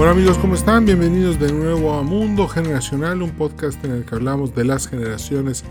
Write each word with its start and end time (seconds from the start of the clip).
Hola 0.00 0.12
amigos, 0.12 0.38
¿cómo 0.38 0.54
están? 0.54 0.84
Bienvenidos 0.84 1.40
de 1.40 1.52
nuevo 1.52 1.92
a 1.92 2.04
Mundo 2.04 2.46
Generacional, 2.46 3.20
un 3.20 3.32
podcast 3.32 3.84
en 3.84 3.90
el 3.90 4.04
que 4.04 4.14
hablamos 4.14 4.54
de 4.54 4.64
las 4.64 4.86
generaciones 4.86 5.64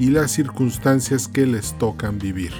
y 0.00 0.10
las 0.10 0.32
circunstancias 0.32 1.28
que 1.28 1.46
les 1.46 1.78
tocan 1.78 2.18
vivir. 2.18 2.50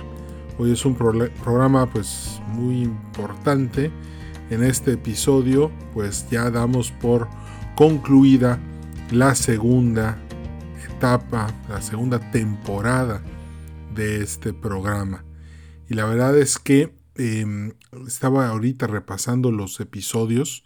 Hoy 0.58 0.70
es 0.70 0.84
un 0.84 0.94
programa 0.94 1.90
pues 1.90 2.40
muy 2.50 2.82
importante. 2.82 3.90
En 4.48 4.62
este 4.62 4.92
episodio 4.92 5.72
pues 5.92 6.30
ya 6.30 6.52
damos 6.52 6.92
por 6.92 7.26
concluida 7.74 8.60
la 9.10 9.34
segunda 9.34 10.18
etapa, 10.88 11.52
la 11.68 11.82
segunda 11.82 12.30
temporada 12.30 13.24
de 13.92 14.22
este 14.22 14.52
programa. 14.52 15.24
Y 15.88 15.94
la 15.94 16.04
verdad 16.04 16.38
es 16.38 16.60
que 16.60 16.94
em, 17.16 17.72
estaba 18.06 18.46
ahorita 18.46 18.86
repasando 18.86 19.50
los 19.50 19.80
episodios 19.80 20.62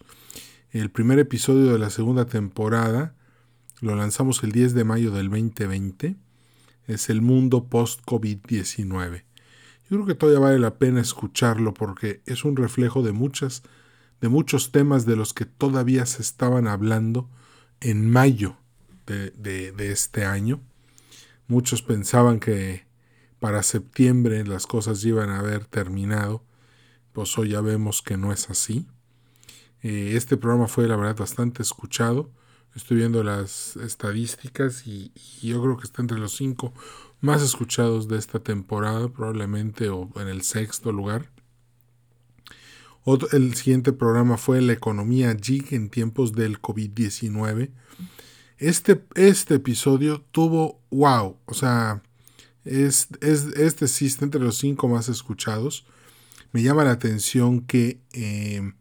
el 0.71 0.91
primer 0.91 1.19
episodio 1.19 1.71
de 1.71 1.79
la 1.79 1.89
segunda 1.89 2.25
temporada 2.25 3.15
lo 3.79 3.95
lanzamos 3.95 4.43
el 4.43 4.51
10 4.51 4.73
de 4.73 4.83
mayo 4.83 5.11
del 5.11 5.29
2020. 5.29 6.15
Es 6.87 7.09
el 7.09 7.21
mundo 7.21 7.67
post-COVID-19. 7.69 9.23
Yo 9.89 9.97
creo 9.97 10.05
que 10.05 10.15
todavía 10.15 10.39
vale 10.39 10.59
la 10.59 10.77
pena 10.77 10.99
escucharlo 10.99 11.73
porque 11.73 12.21
es 12.25 12.43
un 12.43 12.55
reflejo 12.55 13.03
de 13.03 13.11
muchas 13.11 13.63
de 14.19 14.29
muchos 14.29 14.71
temas 14.71 15.05
de 15.05 15.15
los 15.15 15.33
que 15.33 15.45
todavía 15.45 16.05
se 16.07 16.23
estaban 16.23 16.67
hablando 16.67 17.29
en 17.81 18.09
mayo 18.09 18.57
de, 19.05 19.29
de 19.29 19.91
este 19.91 20.25
año. 20.25 20.59
Muchos 21.47 21.83
pensaban 21.83 22.39
que 22.39 22.87
para 23.39 23.61
septiembre 23.61 24.43
las 24.43 24.65
cosas 24.65 25.05
iban 25.05 25.29
a 25.29 25.39
haber 25.39 25.65
terminado, 25.65 26.43
pues 27.13 27.37
hoy 27.37 27.49
ya 27.49 27.61
vemos 27.61 28.01
que 28.01 28.17
no 28.17 28.33
es 28.33 28.49
así. 28.49 28.87
Eh, 29.83 30.13
este 30.15 30.37
programa 30.37 30.67
fue 30.67 30.87
la 30.87 30.95
verdad 30.95 31.17
bastante 31.17 31.61
escuchado. 31.61 32.31
Estoy 32.75 32.97
viendo 32.97 33.23
las 33.23 33.75
estadísticas 33.77 34.85
y, 34.85 35.11
yo 35.41 35.61
creo 35.61 35.77
que 35.77 35.85
está 35.85 36.01
entre 36.01 36.19
los 36.19 36.35
cinco 36.35 36.73
más 37.21 37.41
escuchados 37.41 38.07
de 38.07 38.17
esta 38.17 38.39
temporada, 38.39 39.09
probablemente 39.09 39.89
o 39.89 40.09
en 40.17 40.27
el 40.27 40.43
sexto 40.43 40.91
lugar. 40.91 41.31
el 43.31 43.55
siguiente 43.55 43.93
programa 43.93 44.37
fue 44.37 44.61
La 44.61 44.73
economía 44.73 45.35
GIG 45.35 45.73
en 45.73 45.89
tiempos 45.89 46.33
del 46.33 46.61
COVID-19. 46.61 47.71
Este, 48.59 49.03
este 49.15 49.55
episodio 49.55 50.21
tuvo 50.31 50.81
wow, 50.89 51.37
o 51.45 51.53
sea, 51.53 52.01
es, 52.63 53.07
este 53.21 53.87
sí 53.87 54.07
está 54.07 54.25
entre 54.25 54.41
los 54.41 54.57
cinco 54.57 54.87
más 54.87 55.09
escuchados. 55.09 55.85
Me 56.51 56.61
llama 56.61 56.83
la 56.83 56.91
atención 56.91 57.61
que 57.61 58.01
eh, 58.13 58.73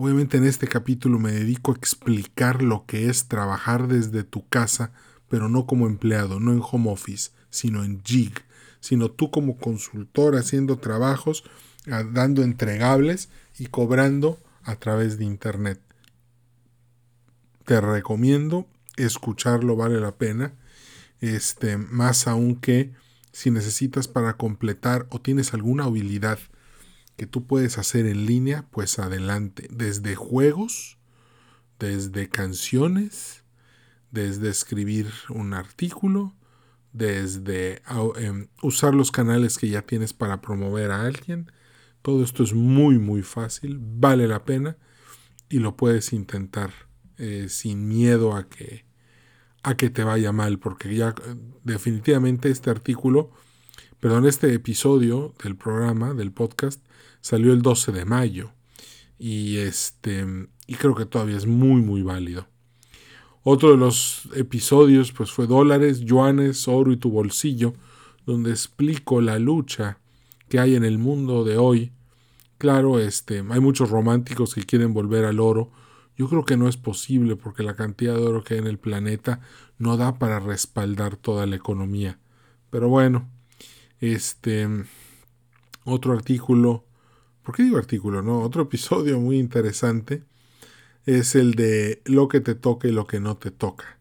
Obviamente 0.00 0.36
en 0.36 0.44
este 0.44 0.68
capítulo 0.68 1.18
me 1.18 1.32
dedico 1.32 1.72
a 1.72 1.74
explicar 1.74 2.62
lo 2.62 2.86
que 2.86 3.10
es 3.10 3.26
trabajar 3.26 3.88
desde 3.88 4.22
tu 4.22 4.46
casa, 4.46 4.92
pero 5.28 5.48
no 5.48 5.66
como 5.66 5.88
empleado, 5.88 6.38
no 6.38 6.52
en 6.52 6.62
home 6.62 6.88
office, 6.92 7.32
sino 7.50 7.82
en 7.82 8.00
jig, 8.04 8.32
sino 8.78 9.10
tú 9.10 9.32
como 9.32 9.58
consultor 9.58 10.36
haciendo 10.36 10.78
trabajos, 10.78 11.42
dando 11.84 12.44
entregables 12.44 13.28
y 13.58 13.66
cobrando 13.66 14.38
a 14.62 14.76
través 14.76 15.18
de 15.18 15.24
internet. 15.24 15.80
Te 17.64 17.80
recomiendo 17.80 18.68
escucharlo, 18.96 19.74
vale 19.74 19.98
la 19.98 20.14
pena. 20.14 20.52
Este, 21.20 21.76
más 21.76 22.28
aún 22.28 22.54
que 22.54 22.92
si 23.32 23.50
necesitas 23.50 24.06
para 24.06 24.36
completar 24.36 25.08
o 25.10 25.20
tienes 25.20 25.54
alguna 25.54 25.86
habilidad 25.86 26.38
que 27.18 27.26
tú 27.26 27.46
puedes 27.46 27.78
hacer 27.78 28.06
en 28.06 28.26
línea, 28.26 28.64
pues 28.70 29.00
adelante. 29.00 29.66
Desde 29.72 30.14
juegos, 30.14 30.98
desde 31.80 32.28
canciones, 32.28 33.42
desde 34.12 34.48
escribir 34.48 35.10
un 35.28 35.52
artículo, 35.52 36.36
desde 36.92 37.82
em, 38.18 38.46
usar 38.62 38.94
los 38.94 39.10
canales 39.10 39.58
que 39.58 39.68
ya 39.68 39.82
tienes 39.82 40.12
para 40.12 40.40
promover 40.40 40.92
a 40.92 41.02
alguien. 41.02 41.50
Todo 42.02 42.22
esto 42.22 42.44
es 42.44 42.54
muy, 42.54 43.00
muy 43.00 43.22
fácil, 43.22 43.80
vale 43.80 44.28
la 44.28 44.44
pena 44.44 44.76
y 45.48 45.58
lo 45.58 45.76
puedes 45.76 46.12
intentar 46.12 46.70
eh, 47.16 47.46
sin 47.48 47.88
miedo 47.88 48.36
a 48.36 48.48
que, 48.48 48.84
a 49.64 49.76
que 49.76 49.90
te 49.90 50.04
vaya 50.04 50.30
mal, 50.30 50.60
porque 50.60 50.94
ya 50.94 51.16
eh, 51.26 51.34
definitivamente 51.64 52.48
este 52.48 52.70
artículo, 52.70 53.32
perdón, 53.98 54.24
este 54.24 54.54
episodio 54.54 55.34
del 55.42 55.56
programa, 55.56 56.14
del 56.14 56.30
podcast, 56.30 56.80
salió 57.20 57.52
el 57.52 57.62
12 57.62 57.92
de 57.92 58.04
mayo 58.04 58.52
y 59.18 59.58
este 59.58 60.26
y 60.66 60.74
creo 60.74 60.94
que 60.94 61.06
todavía 61.06 61.36
es 61.36 61.46
muy 61.46 61.82
muy 61.82 62.02
válido. 62.02 62.46
Otro 63.42 63.70
de 63.70 63.76
los 63.76 64.28
episodios 64.34 65.12
pues 65.12 65.30
fue 65.30 65.46
dólares, 65.46 66.00
yuanes, 66.00 66.68
oro 66.68 66.92
y 66.92 66.96
tu 66.96 67.10
bolsillo, 67.10 67.74
donde 68.26 68.50
explico 68.50 69.20
la 69.20 69.38
lucha 69.38 69.98
que 70.48 70.58
hay 70.58 70.74
en 70.74 70.84
el 70.84 70.98
mundo 70.98 71.44
de 71.44 71.56
hoy. 71.56 71.92
Claro, 72.58 72.98
este, 72.98 73.38
hay 73.48 73.60
muchos 73.60 73.90
románticos 73.90 74.54
que 74.54 74.64
quieren 74.64 74.92
volver 74.92 75.24
al 75.24 75.40
oro. 75.40 75.70
Yo 76.16 76.28
creo 76.28 76.44
que 76.44 76.56
no 76.56 76.68
es 76.68 76.76
posible 76.76 77.36
porque 77.36 77.62
la 77.62 77.76
cantidad 77.76 78.14
de 78.14 78.22
oro 78.22 78.42
que 78.42 78.54
hay 78.54 78.60
en 78.60 78.66
el 78.66 78.78
planeta 78.78 79.40
no 79.78 79.96
da 79.96 80.18
para 80.18 80.40
respaldar 80.40 81.16
toda 81.16 81.46
la 81.46 81.56
economía. 81.56 82.18
Pero 82.70 82.88
bueno, 82.88 83.30
este 84.00 84.68
otro 85.84 86.12
artículo 86.12 86.84
¿Por 87.48 87.56
qué 87.56 87.62
digo 87.62 87.78
artículo? 87.78 88.20
No, 88.20 88.42
otro 88.42 88.64
episodio 88.64 89.18
muy 89.18 89.38
interesante 89.38 90.22
es 91.06 91.34
el 91.34 91.54
de 91.54 92.02
lo 92.04 92.28
que 92.28 92.40
te 92.40 92.54
toca 92.54 92.88
y 92.88 92.92
lo 92.92 93.06
que 93.06 93.20
no 93.20 93.38
te 93.38 93.50
toca. 93.50 93.98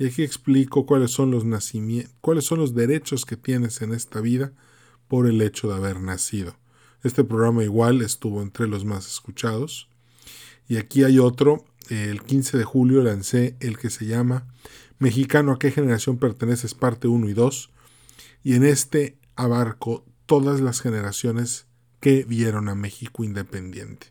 Y 0.00 0.06
aquí 0.06 0.24
explico 0.24 0.84
cuáles 0.84 1.12
son 1.12 1.30
los 1.30 1.44
nacimientos, 1.44 2.12
cuáles 2.20 2.44
son 2.44 2.58
los 2.58 2.74
derechos 2.74 3.24
que 3.24 3.36
tienes 3.36 3.82
en 3.82 3.92
esta 3.92 4.20
vida 4.20 4.52
por 5.06 5.28
el 5.28 5.40
hecho 5.42 5.68
de 5.68 5.76
haber 5.76 6.00
nacido. 6.00 6.56
Este 7.04 7.22
programa 7.22 7.62
igual 7.62 8.02
estuvo 8.02 8.42
entre 8.42 8.66
los 8.66 8.84
más 8.84 9.06
escuchados. 9.06 9.88
Y 10.66 10.76
aquí 10.76 11.04
hay 11.04 11.20
otro, 11.20 11.64
el 11.90 12.24
15 12.24 12.58
de 12.58 12.64
julio 12.64 13.00
lancé 13.04 13.56
el 13.60 13.78
que 13.78 13.90
se 13.90 14.06
llama 14.06 14.48
Mexicano 14.98 15.52
a 15.52 15.60
qué 15.60 15.70
generación 15.70 16.18
perteneces 16.18 16.74
parte 16.74 17.06
1 17.06 17.28
y 17.28 17.32
2. 17.32 17.70
Y 18.42 18.54
en 18.54 18.64
este 18.64 19.18
abarco 19.36 20.04
todas 20.26 20.60
las 20.60 20.80
generaciones 20.80 21.67
que 22.00 22.24
vieron 22.24 22.68
a 22.68 22.74
México 22.74 23.24
independiente. 23.24 24.08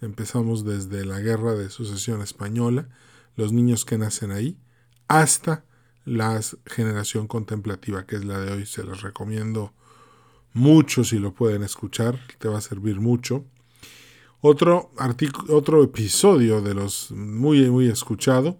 Empezamos 0.00 0.64
desde 0.64 1.04
la 1.04 1.20
guerra 1.20 1.54
de 1.54 1.70
sucesión 1.70 2.22
española, 2.22 2.88
los 3.34 3.52
niños 3.52 3.84
que 3.84 3.98
nacen 3.98 4.30
ahí, 4.30 4.58
hasta 5.08 5.64
la 6.04 6.40
generación 6.66 7.26
contemplativa, 7.26 8.06
que 8.06 8.16
es 8.16 8.24
la 8.24 8.38
de 8.40 8.52
hoy. 8.52 8.66
Se 8.66 8.84
los 8.84 9.02
recomiendo 9.02 9.72
mucho 10.52 11.04
si 11.04 11.18
lo 11.18 11.34
pueden 11.34 11.62
escuchar, 11.62 12.18
te 12.38 12.48
va 12.48 12.58
a 12.58 12.62
servir 12.62 13.00
mucho. 13.00 13.44
Otro, 14.40 14.92
otro 15.48 15.82
episodio 15.82 16.60
de 16.62 16.74
los 16.74 17.10
muy, 17.10 17.68
muy 17.70 17.88
escuchado 17.88 18.58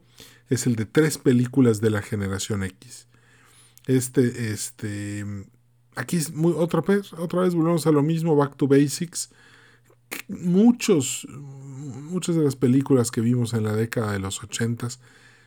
es 0.49 0.67
el 0.67 0.77
de 0.77 0.87
tres 0.87 1.19
películas 1.19 1.81
de 1.81 1.91
la 1.91 2.03
generación 2.03 2.63
X. 2.63 3.09
Este, 3.87 4.51
este, 4.53 5.25
aquí 5.97 6.17
es 6.17 6.33
muy, 6.33 6.53
otra 6.57 6.83
vez, 6.83 7.13
otra 7.15 7.41
vez 7.41 7.55
volvemos 7.55 7.87
a 7.87 7.91
lo 7.91 8.03
mismo, 8.03 8.37
Back 8.37 8.57
to 8.57 8.69
Basics. 8.69 9.31
Muchos, 10.29 11.27
muchas 11.31 12.37
de 12.37 12.45
las 12.45 12.55
películas 12.55 13.11
que 13.11 13.21
vimos 13.21 13.55
en 13.55 13.65
la 13.65 13.75
década 13.75 14.13
de 14.13 14.21
los 14.21 14.43
ochentas 14.43 15.01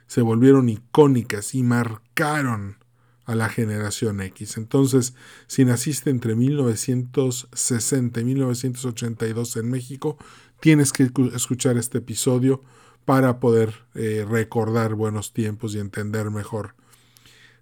se 0.07 0.21
volvieron 0.21 0.67
icónicas 0.67 1.55
y 1.55 1.63
marcaron 1.63 2.77
a 3.25 3.35
la 3.35 3.47
generación 3.47 4.21
X. 4.21 4.57
Entonces, 4.57 5.13
si 5.45 5.63
naciste 5.63 6.09
entre 6.09 6.35
1960 6.35 8.19
y 8.19 8.23
1982 8.25 9.55
en 9.57 9.69
México, 9.69 10.17
tienes 10.59 10.91
que 10.91 11.11
escuchar 11.35 11.78
este 11.78 11.99
episodio 11.99 12.63
para 13.05 13.40
poder 13.40 13.85
eh, 13.93 14.25
recordar 14.28 14.95
buenos 14.95 15.31
tiempos 15.31 15.75
y 15.75 15.79
entender 15.79 16.31
mejor 16.31 16.75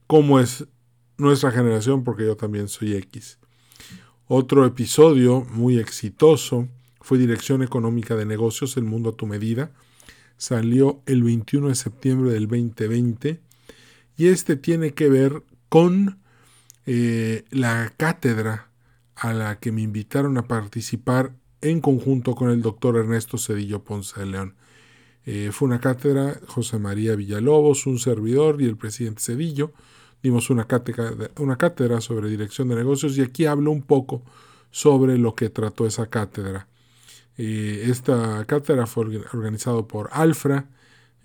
cómo 0.08 0.40
es 0.40 0.66
nuestra 1.18 1.52
generación, 1.52 2.04
porque 2.04 2.26
yo 2.26 2.38
también 2.38 2.68
soy 2.68 2.96
X. 2.96 3.40
Otro 4.28 4.66
episodio 4.66 5.46
muy 5.52 5.80
exitoso 5.80 6.68
fue 7.00 7.18
Dirección 7.18 7.64
Económica 7.64 8.16
de 8.16 8.26
Negocios, 8.26 8.76
El 8.78 8.84
Mundo 8.84 9.12
a 9.12 9.16
tu 9.16 9.26
Medida. 9.26 9.72
Salió 10.38 11.02
el 11.06 11.24
21 11.24 11.70
de 11.70 11.76
septiembre 11.76 12.32
del 12.32 12.48
2020 12.48 13.40
y 14.18 14.28
este 14.28 14.56
tiene 14.58 14.94
que 14.94 15.10
ver 15.10 15.44
con 15.70 16.20
eh, 16.86 17.46
la 17.52 17.94
cátedra 17.96 18.70
a 19.16 19.34
la 19.34 19.60
que 19.60 19.72
me 19.72 19.82
invitaron 19.82 20.38
a 20.38 20.48
participar 20.48 21.34
en 21.62 21.82
conjunto 21.82 22.36
con 22.36 22.50
el 22.50 22.62
doctor 22.62 22.98
Ernesto 22.98 23.38
Cedillo 23.38 23.84
Ponce 23.84 24.20
de 24.20 24.26
León. 24.26 24.56
Eh, 25.26 25.50
fue 25.52 25.68
una 25.68 25.80
cátedra, 25.80 26.40
José 26.48 26.80
María 26.80 27.16
Villalobos, 27.16 27.88
un 27.88 28.00
servidor 28.00 28.62
y 28.62 28.66
el 28.66 28.78
presidente 28.78 29.22
Cedillo, 29.22 29.74
dimos 30.24 30.50
una 30.50 30.66
cátedra, 30.66 31.14
una 31.38 31.58
cátedra 31.58 32.02
sobre 32.02 32.30
dirección 32.30 32.68
de 32.70 32.76
negocios 32.76 33.18
y 33.18 33.22
aquí 33.22 33.46
hablo 33.46 33.72
un 33.72 33.82
poco 33.82 34.24
sobre 34.72 35.18
lo 35.18 35.36
que 35.36 35.50
trató 35.50 35.86
esa 35.86 36.08
cátedra. 36.08 36.68
Eh, 37.38 37.86
esta 37.90 38.44
cátedra 38.46 38.88
fue 38.88 39.06
organizada 39.34 39.82
por 39.88 40.10
Alfra 40.12 40.70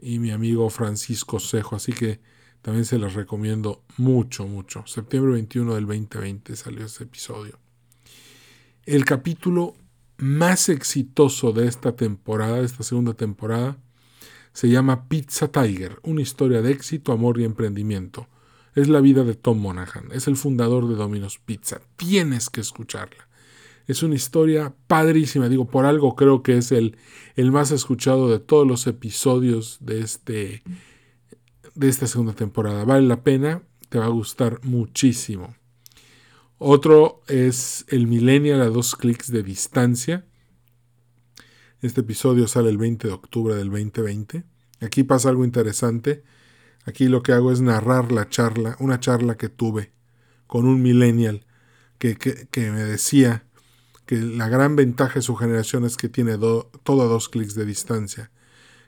y 0.00 0.18
mi 0.18 0.30
amigo 0.30 0.68
Francisco 0.68 1.40
Cejo, 1.40 1.76
así 1.76 1.92
que 1.92 2.20
también 2.60 2.84
se 2.84 2.98
las 2.98 3.14
recomiendo 3.14 3.82
mucho, 3.96 4.46
mucho. 4.46 4.84
Septiembre 4.86 5.32
21 5.32 5.74
del 5.74 5.86
2020 5.86 6.54
salió 6.54 6.86
ese 6.86 7.04
episodio. 7.04 7.58
El 8.84 9.04
capítulo 9.04 9.74
más 10.18 10.68
exitoso 10.68 11.52
de 11.52 11.66
esta 11.66 11.96
temporada, 11.96 12.58
de 12.58 12.66
esta 12.66 12.84
segunda 12.84 13.14
temporada, 13.14 13.78
se 14.52 14.68
llama 14.68 15.08
Pizza 15.08 15.48
Tiger, 15.48 15.98
una 16.02 16.20
historia 16.20 16.62
de 16.62 16.72
éxito, 16.72 17.12
amor 17.12 17.40
y 17.40 17.44
emprendimiento. 17.44 18.28
Es 18.74 18.88
la 18.88 19.00
vida 19.00 19.24
de 19.24 19.34
Tom 19.34 19.58
Monaghan, 19.58 20.08
es 20.12 20.28
el 20.28 20.36
fundador 20.36 20.88
de 20.88 20.94
Domino's 20.94 21.38
Pizza. 21.38 21.80
Tienes 21.96 22.48
que 22.48 22.60
escucharla. 22.60 23.28
Es 23.86 24.02
una 24.02 24.14
historia 24.14 24.74
padrísima, 24.86 25.48
digo, 25.48 25.66
por 25.66 25.84
algo 25.84 26.14
creo 26.14 26.42
que 26.42 26.56
es 26.56 26.72
el, 26.72 26.96
el 27.36 27.52
más 27.52 27.70
escuchado 27.72 28.30
de 28.30 28.38
todos 28.38 28.66
los 28.66 28.86
episodios 28.86 29.78
de, 29.80 30.00
este, 30.00 30.62
de 31.74 31.88
esta 31.88 32.06
segunda 32.06 32.32
temporada. 32.32 32.84
Vale 32.84 33.06
la 33.06 33.22
pena, 33.22 33.62
te 33.88 33.98
va 33.98 34.06
a 34.06 34.08
gustar 34.08 34.60
muchísimo. 34.62 35.54
Otro 36.58 37.22
es 37.26 37.84
el 37.88 38.06
Millennial 38.06 38.60
a 38.60 38.66
dos 38.66 38.94
clics 38.94 39.32
de 39.32 39.42
distancia. 39.42 40.24
Este 41.80 42.02
episodio 42.02 42.46
sale 42.46 42.70
el 42.70 42.78
20 42.78 43.08
de 43.08 43.14
octubre 43.14 43.56
del 43.56 43.68
2020. 43.68 44.44
Aquí 44.80 45.02
pasa 45.02 45.28
algo 45.28 45.44
interesante. 45.44 46.22
Aquí 46.84 47.08
lo 47.08 47.22
que 47.22 47.32
hago 47.32 47.52
es 47.52 47.60
narrar 47.60 48.12
la 48.12 48.28
charla, 48.28 48.76
una 48.80 49.00
charla 49.00 49.36
que 49.36 49.48
tuve 49.48 49.92
con 50.46 50.66
un 50.66 50.82
millennial 50.82 51.46
que, 51.98 52.16
me 52.56 52.82
decía 52.82 53.44
que 54.06 54.16
la 54.16 54.48
gran 54.48 54.74
ventaja 54.74 55.14
de 55.14 55.22
su 55.22 55.36
generación 55.36 55.84
es 55.84 55.96
que 55.96 56.08
tiene 56.08 56.36
todo 56.36 57.02
a 57.02 57.06
dos 57.06 57.28
clics 57.28 57.54
de 57.54 57.64
distancia. 57.64 58.30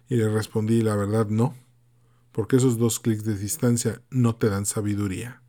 Y 0.08 0.16
le 0.16 0.28
respondí, 0.28 0.82
la 0.82 0.96
verdad 0.96 1.28
no, 1.28 1.56
porque 2.32 2.56
esos 2.56 2.76
dos 2.76 2.98
clics 2.98 3.24
de 3.24 3.38
distancia 3.38 4.02
no 4.10 4.34
te 4.34 4.50
dan 4.50 4.66
sabiduría. 4.66 5.42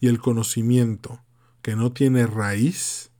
Y 0.00 0.08
el 0.08 0.18
conocimiento 0.18 1.22
que 1.62 1.76
no 1.76 1.92
tiene 1.92 2.26
raíz, 2.26 3.10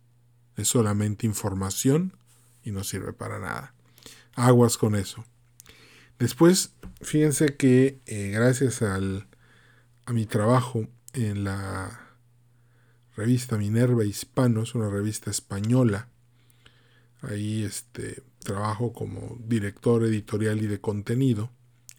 es 0.56 0.68
solamente 0.68 1.26
información 1.26 2.16
y 2.62 2.70
no 2.70 2.82
sirve 2.82 3.12
para 3.12 3.38
nada. 3.38 3.74
Aguas 4.34 4.76
con 4.76 4.96
eso. 4.96 5.24
Después, 6.18 6.74
fíjense 7.00 7.56
que 7.56 8.00
eh, 8.06 8.30
gracias 8.30 8.82
a 8.82 8.98
mi 10.12 10.26
trabajo 10.26 10.88
en 11.12 11.44
la 11.44 12.00
revista 13.16 13.56
Minerva 13.56 14.04
Hispano, 14.04 14.62
es 14.62 14.74
una 14.74 14.88
revista 14.88 15.30
española, 15.30 16.08
ahí 17.22 17.62
este, 17.64 18.22
trabajo 18.38 18.92
como 18.92 19.38
director 19.46 20.04
editorial 20.04 20.62
y 20.62 20.66
de 20.66 20.80
contenido. 20.80 21.50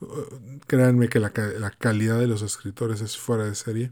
Uh, 0.00 0.58
créanme 0.66 1.08
que 1.08 1.18
la, 1.18 1.30
calidad 1.30 2.20
de 2.20 2.26
los 2.26 2.42
escritores 2.42 3.00
es 3.00 3.16
fuera 3.16 3.44
de 3.44 3.54
serie. 3.54 3.90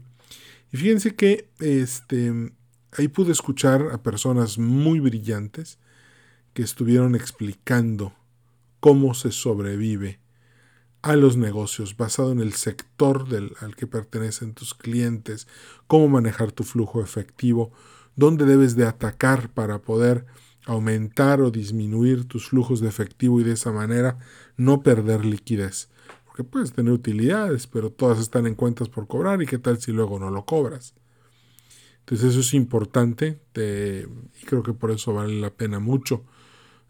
Y 0.71 0.77
fíjense 0.77 1.15
que 1.15 1.49
este, 1.59 2.53
ahí 2.91 3.07
pude 3.07 3.31
escuchar 3.31 3.89
a 3.91 4.03
personas 4.03 4.57
muy 4.57 4.99
brillantes 4.99 5.79
que 6.53 6.63
estuvieron 6.63 7.15
explicando 7.15 8.13
cómo 8.79 9.13
se 9.13 9.31
sobrevive 9.31 10.19
a 11.01 11.15
los 11.15 11.37
negocios 11.37 11.97
basado 11.97 12.31
en 12.31 12.39
el 12.39 12.53
sector 12.53 13.27
del, 13.27 13.53
al 13.59 13.75
que 13.75 13.85
pertenecen 13.85 14.53
tus 14.53 14.73
clientes, 14.73 15.47
cómo 15.85 16.07
manejar 16.07 16.51
tu 16.51 16.63
flujo 16.63 17.01
efectivo, 17.01 17.71
dónde 18.15 18.45
debes 18.45 18.75
de 18.75 18.87
atacar 18.87 19.49
para 19.49 19.83
poder 19.83 20.25
aumentar 20.65 21.41
o 21.41 21.51
disminuir 21.51 22.27
tus 22.27 22.49
flujos 22.49 22.79
de 22.79 22.87
efectivo 22.87 23.39
y 23.39 23.43
de 23.43 23.53
esa 23.53 23.71
manera 23.71 24.17
no 24.57 24.81
perder 24.81 25.25
liquidez. 25.25 25.89
Porque 26.35 26.51
puedes 26.51 26.73
tener 26.73 26.91
utilidades, 26.91 27.65
pero 27.65 27.93
todas 27.93 28.19
están 28.19 28.45
en 28.45 28.55
cuentas 28.55 28.89
por 28.89 29.07
cobrar 29.07 29.41
y 29.41 29.45
qué 29.45 29.57
tal 29.57 29.79
si 29.79 29.93
luego 29.93 30.19
no 30.19 30.29
lo 30.31 30.45
cobras. 30.45 30.93
Entonces 31.99 32.31
eso 32.31 32.41
es 32.41 32.53
importante 32.53 33.39
y 33.53 34.45
creo 34.45 34.61
que 34.61 34.73
por 34.73 34.91
eso 34.91 35.13
vale 35.13 35.39
la 35.39 35.51
pena 35.51 35.79
mucho 35.79 36.25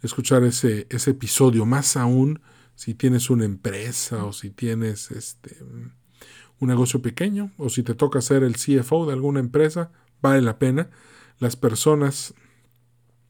escuchar 0.02 0.44
ese, 0.46 0.88
ese 0.90 1.12
episodio, 1.12 1.64
más 1.68 1.96
aún 1.96 2.42
si 2.74 2.96
tienes 2.96 3.30
una 3.30 3.46
empresa 3.46 4.26
o 4.26 4.34
si 4.34 4.50
tienes 4.50 5.12
este, 5.12 5.56
un 5.62 6.68
negocio 6.68 7.04
pequeño 7.04 7.52
o 7.60 7.70
si 7.70 7.84
te 7.84 7.94
toca 7.94 8.22
ser 8.22 8.42
el 8.42 8.56
CFO 8.56 9.06
de 9.06 9.14
alguna 9.14 9.42
empresa, 9.42 9.92
vale 10.24 10.42
la 10.42 10.58
pena. 10.58 10.90
Las 11.38 11.56
personas 11.56 12.34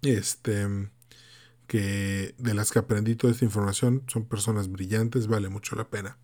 este, 0.01 0.65
que 1.67 2.35
de 2.37 2.53
las 2.53 2.71
que 2.71 2.79
aprendí 2.79 3.15
toda 3.15 3.33
esta 3.33 3.45
información 3.45 4.03
son 4.07 4.25
personas 4.25 4.71
brillantes, 4.71 5.27
vale 5.27 5.49
mucho 5.49 5.75
la 5.75 5.89
pena. 5.89 6.17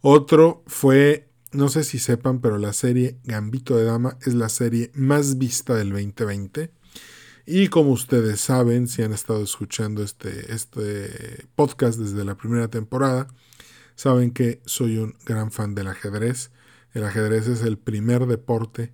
Otro 0.00 0.62
fue, 0.66 1.30
no 1.52 1.68
sé 1.68 1.84
si 1.84 1.98
sepan, 1.98 2.40
pero 2.40 2.58
la 2.58 2.72
serie 2.72 3.18
Gambito 3.24 3.76
de 3.76 3.84
Dama 3.84 4.18
es 4.22 4.34
la 4.34 4.48
serie 4.48 4.90
más 4.94 5.38
vista 5.38 5.74
del 5.74 5.90
2020. 5.90 6.72
Y 7.46 7.68
como 7.68 7.90
ustedes 7.90 8.40
saben, 8.40 8.88
si 8.88 9.02
han 9.02 9.12
estado 9.12 9.42
escuchando 9.42 10.02
este, 10.02 10.52
este 10.52 11.46
podcast 11.54 11.98
desde 11.98 12.24
la 12.24 12.36
primera 12.36 12.68
temporada, 12.68 13.28
saben 13.94 14.30
que 14.30 14.60
soy 14.64 14.98
un 14.98 15.14
gran 15.24 15.52
fan 15.52 15.74
del 15.74 15.88
ajedrez. 15.88 16.50
El 16.92 17.04
ajedrez 17.04 17.46
es 17.48 17.62
el 17.62 17.78
primer 17.78 18.26
deporte 18.26 18.92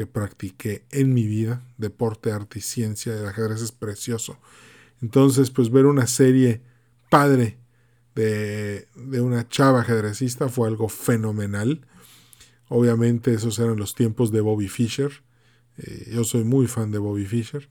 que 0.00 0.06
practiqué 0.06 0.86
en 0.92 1.12
mi 1.12 1.26
vida, 1.26 1.62
deporte, 1.76 2.32
arte 2.32 2.60
y 2.60 2.62
ciencia, 2.62 3.12
el 3.12 3.26
ajedrez 3.26 3.60
es 3.60 3.70
precioso. 3.70 4.38
Entonces, 5.02 5.50
pues 5.50 5.70
ver 5.70 5.84
una 5.84 6.06
serie 6.06 6.62
padre 7.10 7.58
de, 8.14 8.88
de 8.96 9.20
una 9.20 9.46
chava 9.46 9.82
ajedrecista 9.82 10.48
fue 10.48 10.68
algo 10.68 10.88
fenomenal. 10.88 11.86
Obviamente 12.70 13.34
esos 13.34 13.58
eran 13.58 13.76
los 13.76 13.94
tiempos 13.94 14.32
de 14.32 14.40
Bobby 14.40 14.68
Fischer. 14.68 15.22
Eh, 15.76 16.12
yo 16.14 16.24
soy 16.24 16.44
muy 16.44 16.66
fan 16.66 16.90
de 16.90 16.98
Bobby 16.98 17.26
Fischer. 17.26 17.68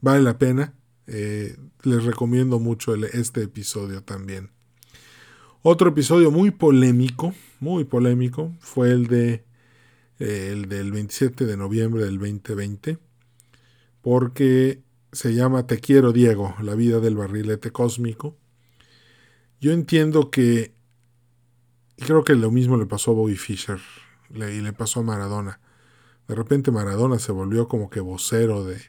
Vale 0.00 0.22
la 0.22 0.38
pena. 0.38 0.74
Eh, 1.08 1.56
les 1.82 2.04
recomiendo 2.04 2.60
mucho 2.60 2.94
este 2.94 3.42
episodio 3.42 4.04
también. 4.04 4.52
Otro 5.62 5.88
episodio 5.88 6.30
muy 6.30 6.52
polémico, 6.52 7.34
muy 7.58 7.82
polémico, 7.82 8.52
fue 8.60 8.92
el 8.92 9.08
de 9.08 9.44
el 10.18 10.68
del 10.68 10.92
27 10.92 11.46
de 11.46 11.56
noviembre 11.56 12.04
del 12.04 12.18
2020, 12.18 12.98
porque 14.00 14.82
se 15.12 15.34
llama 15.34 15.66
Te 15.66 15.78
quiero 15.78 16.12
Diego, 16.12 16.54
la 16.60 16.74
vida 16.74 17.00
del 17.00 17.16
barrilete 17.16 17.70
cósmico. 17.70 18.36
Yo 19.60 19.72
entiendo 19.72 20.30
que, 20.30 20.74
y 21.96 22.04
creo 22.04 22.24
que 22.24 22.34
lo 22.34 22.50
mismo 22.50 22.76
le 22.76 22.86
pasó 22.86 23.12
a 23.12 23.14
Bobby 23.14 23.36
Fischer 23.36 23.80
y 24.30 24.60
le 24.60 24.72
pasó 24.72 25.00
a 25.00 25.04
Maradona. 25.04 25.60
De 26.26 26.34
repente 26.34 26.70
Maradona 26.70 27.18
se 27.18 27.32
volvió 27.32 27.68
como 27.68 27.90
que 27.90 28.00
vocero 28.00 28.64
de, 28.64 28.80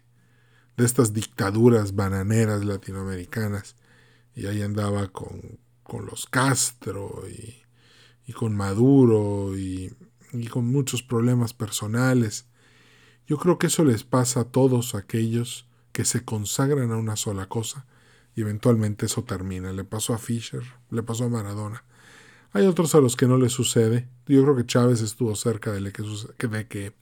de 0.78 0.86
estas 0.86 1.14
dictaduras 1.14 1.96
bananeras 1.96 2.64
latinoamericanas 2.64 3.76
y 4.36 4.48
ahí 4.48 4.62
andaba 4.62 5.08
con, 5.10 5.60
con 5.84 6.06
los 6.06 6.26
Castro 6.26 7.24
y, 7.30 7.64
y 8.26 8.34
con 8.34 8.56
Maduro 8.56 9.58
y 9.58 9.94
y 10.34 10.48
con 10.48 10.66
muchos 10.68 11.04
problemas 11.04 11.54
personales. 11.54 12.46
Yo 13.28 13.38
creo 13.38 13.58
que 13.58 13.68
eso 13.68 13.86
les 13.86 14.04
pasa 14.04 14.42
a 14.42 14.44
todos 14.46 14.96
aquellos 14.96 15.68
que 15.92 16.06
se 16.06 16.26
consagran 16.26 16.92
a 16.92 16.98
una 16.98 17.16
sola 17.16 17.48
cosa 17.48 17.86
y 18.36 18.42
eventualmente 18.42 19.06
eso 19.06 19.24
termina. 19.24 19.72
Le 19.72 19.84
pasó 19.84 20.14
a 20.14 20.18
Fischer, 20.18 20.64
le 20.90 21.04
pasó 21.04 21.26
a 21.26 21.30
Maradona. 21.30 21.84
Hay 22.52 22.66
otros 22.66 22.94
a 22.96 23.00
los 23.00 23.16
que 23.16 23.28
no 23.28 23.38
les 23.38 23.52
sucede. 23.52 24.08
Yo 24.28 24.44
creo 24.44 24.56
que 24.56 24.66
Chávez 24.66 25.02
estuvo 25.02 25.36
cerca 25.36 25.72
de, 25.72 25.92
que, 25.92 26.04
de 26.48 26.68
que 26.68 26.94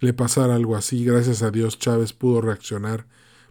le 0.00 0.12
pasara 0.12 0.54
algo 0.54 0.76
así. 0.76 1.04
Gracias 1.04 1.42
a 1.42 1.50
Dios 1.50 1.78
Chávez 1.78 2.12
pudo 2.12 2.40
reaccionar, 2.40 3.06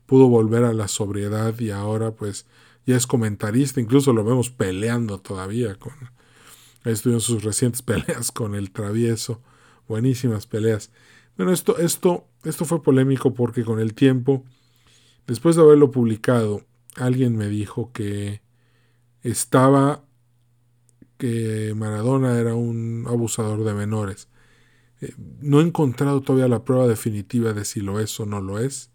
pudo 0.05 0.27
volver 0.27 0.63
a 0.63 0.73
la 0.73 0.87
sobriedad 0.87 1.57
y 1.59 1.71
ahora 1.71 2.11
pues 2.11 2.45
ya 2.85 2.95
es 2.95 3.07
comentarista. 3.07 3.79
Incluso 3.79 4.13
lo 4.13 4.23
vemos 4.23 4.49
peleando 4.49 5.19
todavía 5.19 5.75
con, 5.75 5.93
Ahí 6.89 6.93
estuvieron 6.93 7.21
sus 7.21 7.43
recientes 7.43 7.81
peleas 7.83 8.31
con 8.31 8.55
el 8.55 8.71
travieso. 8.71 9.43
Buenísimas 9.87 10.47
peleas. 10.47 10.91
Bueno, 11.37 11.53
esto, 11.53 11.77
esto, 11.77 12.27
esto 12.43 12.65
fue 12.65 12.81
polémico 12.81 13.33
porque 13.33 13.63
con 13.63 13.79
el 13.79 13.93
tiempo, 13.93 14.43
después 15.27 15.55
de 15.55 15.61
haberlo 15.61 15.91
publicado, 15.91 16.65
alguien 16.95 17.37
me 17.37 17.47
dijo 17.47 17.91
que 17.93 18.41
estaba 19.21 20.03
que 21.17 21.73
Maradona 21.75 22.39
era 22.39 22.55
un 22.55 23.05
abusador 23.07 23.63
de 23.63 23.73
menores. 23.75 24.27
Eh, 25.01 25.13
no 25.41 25.59
he 25.59 25.63
encontrado 25.63 26.21
todavía 26.21 26.47
la 26.47 26.63
prueba 26.63 26.87
definitiva 26.87 27.53
de 27.53 27.65
si 27.65 27.81
lo 27.81 27.99
es 27.99 28.19
o 28.19 28.25
no 28.25 28.41
lo 28.41 28.57
es. 28.57 28.91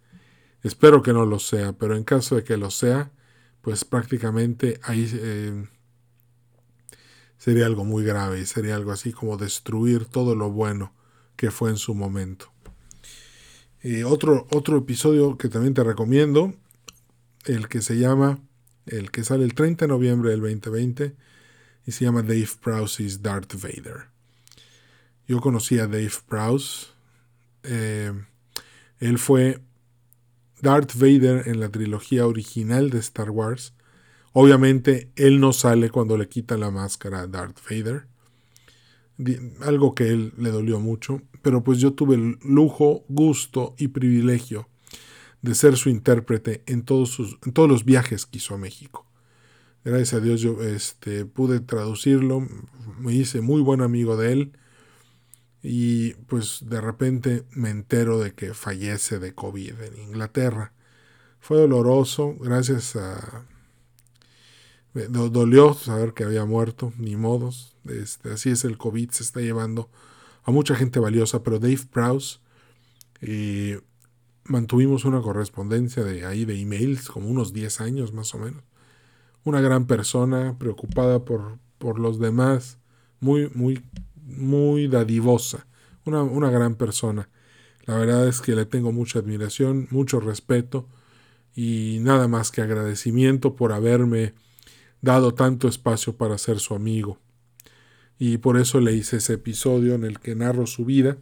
Espero 0.63 1.03
que 1.03 1.13
no 1.13 1.27
lo 1.27 1.39
sea, 1.39 1.75
pero 1.75 1.97
en 1.97 2.03
caso 2.03 2.35
de 2.35 2.43
que 2.43 2.57
lo 2.57 2.71
sea, 2.73 3.13
pues 3.61 3.85
prácticamente 3.85 4.81
ahí 4.83 5.09
eh, 5.15 5.69
sería 7.45 7.67
algo 7.67 7.85
muy 7.85 8.03
grave 8.05 8.41
y 8.41 8.47
sería 8.47 8.75
algo 8.75 8.91
así 8.91 9.13
como 9.13 9.37
destruir 9.37 10.07
todo 10.07 10.35
lo 10.35 10.51
bueno 10.51 10.95
que 11.37 11.51
fue 11.51 11.69
en 11.69 11.77
su 11.77 11.95
momento. 11.95 12.51
otro, 14.07 14.47
otro 14.51 14.79
episodio 14.79 15.37
que 15.37 15.51
también 15.51 15.75
te 15.75 15.85
recomiendo, 15.85 16.55
el 17.45 17.69
que 17.69 17.83
se 17.83 17.99
llama, 17.99 18.39
el 18.87 19.11
que 19.11 19.25
sale 19.25 19.45
el 19.45 19.53
30 19.53 19.85
de 19.85 19.89
noviembre 19.91 20.31
del 20.31 20.41
2020 20.41 21.17
y 21.85 21.93
se 21.93 22.07
llama 22.07 22.23
Dave 22.23 22.49
Prowse's 22.63 23.21
Darth 23.21 23.53
Vader. 23.61 24.07
Yo 25.29 25.43
conocí 25.43 25.79
a 25.79 25.87
Dave 25.87 26.13
Prowse. 26.27 26.87
Eh, 27.63 28.11
él 29.01 29.19
fue 29.19 29.61
Darth 30.63 30.95
Vader 30.95 31.47
en 31.47 31.61
la 31.61 31.69
trilogía 31.69 32.27
original 32.27 32.89
de 32.89 33.01
Star 33.01 33.29
Wars. 33.29 33.75
Obviamente 34.37 35.13
él 35.15 35.39
no 35.39 35.53
sale 35.53 35.91
cuando 35.91 36.19
le 36.19 36.29
quitan 36.29 36.61
la 36.61 36.73
máscara 36.73 37.21
a 37.21 37.27
Darth 37.29 37.61
Vader. 37.71 38.07
Algo 39.61 39.95
que 39.95 40.09
él 40.09 40.35
le 40.37 40.51
dolió 40.51 40.81
mucho. 40.81 41.23
Pero 41.41 41.63
pues 41.63 41.79
yo 41.79 41.93
tuve 41.93 42.17
el 42.17 42.39
lujo, 42.43 43.05
gusto 43.09 43.77
y 43.79 43.89
privilegio 43.89 44.69
de 45.41 45.55
ser 45.55 45.77
su 45.77 45.89
intérprete 45.89 46.65
en 46.67 46.83
todos, 46.83 47.11
sus, 47.11 47.39
en 47.45 47.53
todos 47.53 47.69
los 47.69 47.85
viajes 47.85 48.27
que 48.27 48.39
hizo 48.39 48.55
a 48.55 48.59
México. 48.59 49.07
Gracias 49.85 50.15
a 50.15 50.21
Dios 50.21 50.41
yo 50.41 50.61
este, 50.63 51.27
pude 51.27 51.61
traducirlo, 51.61 52.49
me 52.99 53.13
hice 53.13 53.41
muy 53.41 53.61
buen 53.61 53.83
amigo 53.83 54.17
de 54.17 54.33
él 54.33 54.53
y 55.63 56.15
pues 56.27 56.65
de 56.69 56.81
repente 56.81 57.45
me 57.51 57.71
entero 57.71 58.19
de 58.19 58.33
que 58.33 58.53
fallece 58.53 59.19
de 59.21 59.35
COVID 59.35 59.81
en 59.81 59.99
Inglaterra. 59.99 60.73
Fue 61.39 61.59
doloroso, 61.59 62.35
gracias 62.41 62.97
a... 62.97 63.47
Me 64.95 65.07
dolió 65.09 65.75
saber 65.75 66.15
que 66.15 66.25
había 66.25 66.45
muerto, 66.45 66.93
ni 66.99 67.17
modos. 67.17 67.77
Este, 67.87 68.33
así 68.33 68.51
es 68.51 68.65
el 68.65 68.79
COVID, 68.79 69.11
se 69.11 69.23
está 69.23 69.41
llevando 69.41 69.91
a 70.45 70.51
mucha 70.51 70.75
gente 70.75 71.01
valiosa, 71.01 71.43
pero 71.43 71.59
Dave 71.59 71.81
Prowse 71.93 72.39
eh, 73.21 73.81
mantuvimos 74.45 75.05
una 75.05 75.21
correspondencia 75.21 76.05
de 76.05 76.25
ahí 76.25 76.45
de 76.45 76.61
emails, 76.61 77.09
como 77.09 77.29
unos 77.29 77.53
10 77.53 77.81
años 77.81 78.13
más 78.13 78.35
o 78.35 78.39
menos. 78.39 78.63
Una 79.43 79.61
gran 79.61 79.87
persona, 79.87 80.57
preocupada 80.59 81.25
por, 81.25 81.59
por 81.79 81.99
los 81.99 82.19
demás, 82.19 82.79
muy, 83.21 83.51
muy 83.55 83.83
muy 84.27 84.89
dadivosa, 84.89 85.67
una, 86.05 86.23
una 86.23 86.51
gran 86.51 86.75
persona. 86.75 87.29
La 87.85 87.97
verdad 87.99 88.27
es 88.27 88.41
que 88.41 88.55
le 88.55 88.65
tengo 88.65 88.93
mucha 88.93 89.19
admiración, 89.19 89.89
mucho 89.91 90.21
respeto 90.21 90.89
y 91.55 91.99
nada 92.01 92.29
más 92.29 92.51
que 92.51 92.63
agradecimiento 92.63 93.55
por 93.57 93.73
haberme 93.73 94.35
dado 95.05 95.35
tanto 95.35 95.69
espacio 95.69 96.17
para 96.17 96.39
ser 96.39 96.59
su 96.59 96.75
amigo. 96.75 97.21
Y 98.19 98.39
por 98.39 98.57
eso 98.59 98.81
le 98.81 98.93
hice 98.93 99.19
ese 99.19 99.35
episodio 99.35 99.95
en 99.95 100.05
el 100.05 100.19
que 100.19 100.35
narro 100.35 100.67
su 100.67 100.85
vida. 100.85 101.19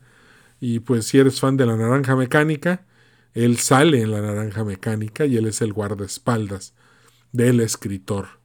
Y 0.60 0.80
pues 0.80 1.06
si 1.06 1.18
eres 1.18 1.40
fan 1.40 1.56
de 1.56 1.66
la 1.66 1.76
naranja 1.76 2.14
mecánica, 2.14 2.86
él 3.34 3.58
sale 3.58 4.00
en 4.00 4.12
la 4.12 4.20
naranja 4.20 4.64
mecánica 4.64 5.26
y 5.26 5.36
él 5.36 5.46
es 5.46 5.60
el 5.62 5.72
guardaespaldas 5.72 6.74
del 7.32 7.60
escritor. 7.60 8.40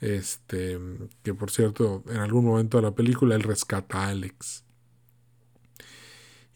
Este, 0.00 0.78
que 1.22 1.34
por 1.34 1.50
cierto, 1.50 2.02
en 2.08 2.16
algún 2.16 2.44
momento 2.44 2.78
de 2.78 2.82
la 2.82 2.94
película 2.94 3.36
él 3.36 3.42
rescata 3.42 3.98
a 3.98 4.08
Alex. 4.08 4.64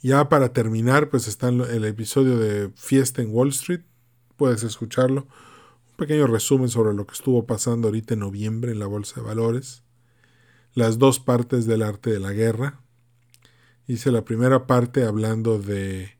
Ya 0.01 0.29
para 0.29 0.53
terminar, 0.53 1.09
pues 1.09 1.29
está 1.29 1.49
el 1.49 1.85
episodio 1.85 2.37
de 2.37 2.71
Fiesta 2.75 3.23
en 3.23 3.29
Wall 3.31 3.51
Street. 3.51 3.83
Puedes 4.37 4.65
escucharlo. 4.65 5.29
Pequeño 5.97 6.27
resumen 6.27 6.69
sobre 6.69 6.95
lo 6.95 7.07
que 7.07 7.15
estuvo 7.15 7.47
pasando 7.47 7.89
ahorita 7.89 8.15
en 8.15 8.21
noviembre 8.21 8.73
en 8.73 8.79
la 8.79 8.87
Bolsa 8.87 9.21
de 9.21 9.27
Valores. 9.27 9.83
Las 10.73 10.99
dos 10.99 11.21
partes 11.21 11.67
del 11.67 11.83
arte 11.83 12.11
de 12.11 12.21
la 12.21 12.33
guerra. 12.33 12.81
Hice 13.87 14.11
la 14.11 14.25
primera 14.25 14.67
parte 14.67 15.05
hablando 15.05 15.59
de 15.59 16.19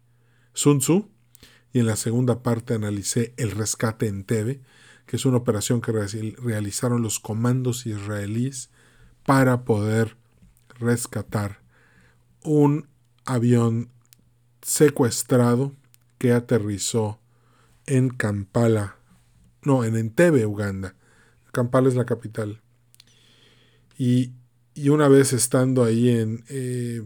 Sun 0.53 0.79
Tzu 0.79 1.09
y 1.73 1.81
en 1.81 1.87
la 1.87 1.97
segunda 1.97 2.43
parte 2.43 2.75
analicé 2.75 3.35
el 3.37 3.51
rescate 3.51 4.07
en 4.07 4.25
Tebe 4.25 4.63
que 5.07 5.17
es 5.17 5.27
una 5.27 5.39
operación 5.39 5.81
que 5.81 5.93
realizaron 5.93 7.03
los 7.03 7.21
comandos 7.21 7.87
israelíes 7.87 8.71
para 9.25 9.65
poder 9.65 10.17
rescatar 10.79 11.61
un 12.43 12.89
avión 13.25 13.91
secuestrado 14.63 15.75
que 16.19 16.33
aterrizó 16.33 17.21
en 17.87 18.09
Kampala, 18.09 18.97
no, 19.65 19.85
en 19.85 19.97
Entebbe, 19.97 20.47
Uganda. 20.47 20.97
Kampala 21.53 21.89
es 21.89 21.95
la 21.95 22.05
capital. 22.05 22.61
Y, 23.99 24.33
una 24.89 25.09
vez 25.09 25.33
estando 25.33 25.85
ahí 25.85 26.11
en, 26.11 26.45
eh, 26.49 27.03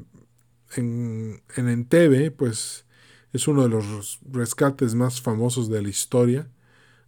en, 0.77 1.43
en 1.57 1.69
Entebbe, 1.69 2.31
pues 2.31 2.87
es 3.33 3.47
uno 3.47 3.63
de 3.63 3.69
los 3.69 4.21
rescates 4.31 4.95
más 4.95 5.21
famosos 5.21 5.69
de 5.69 5.83
la 5.83 5.89
historia 5.89 6.49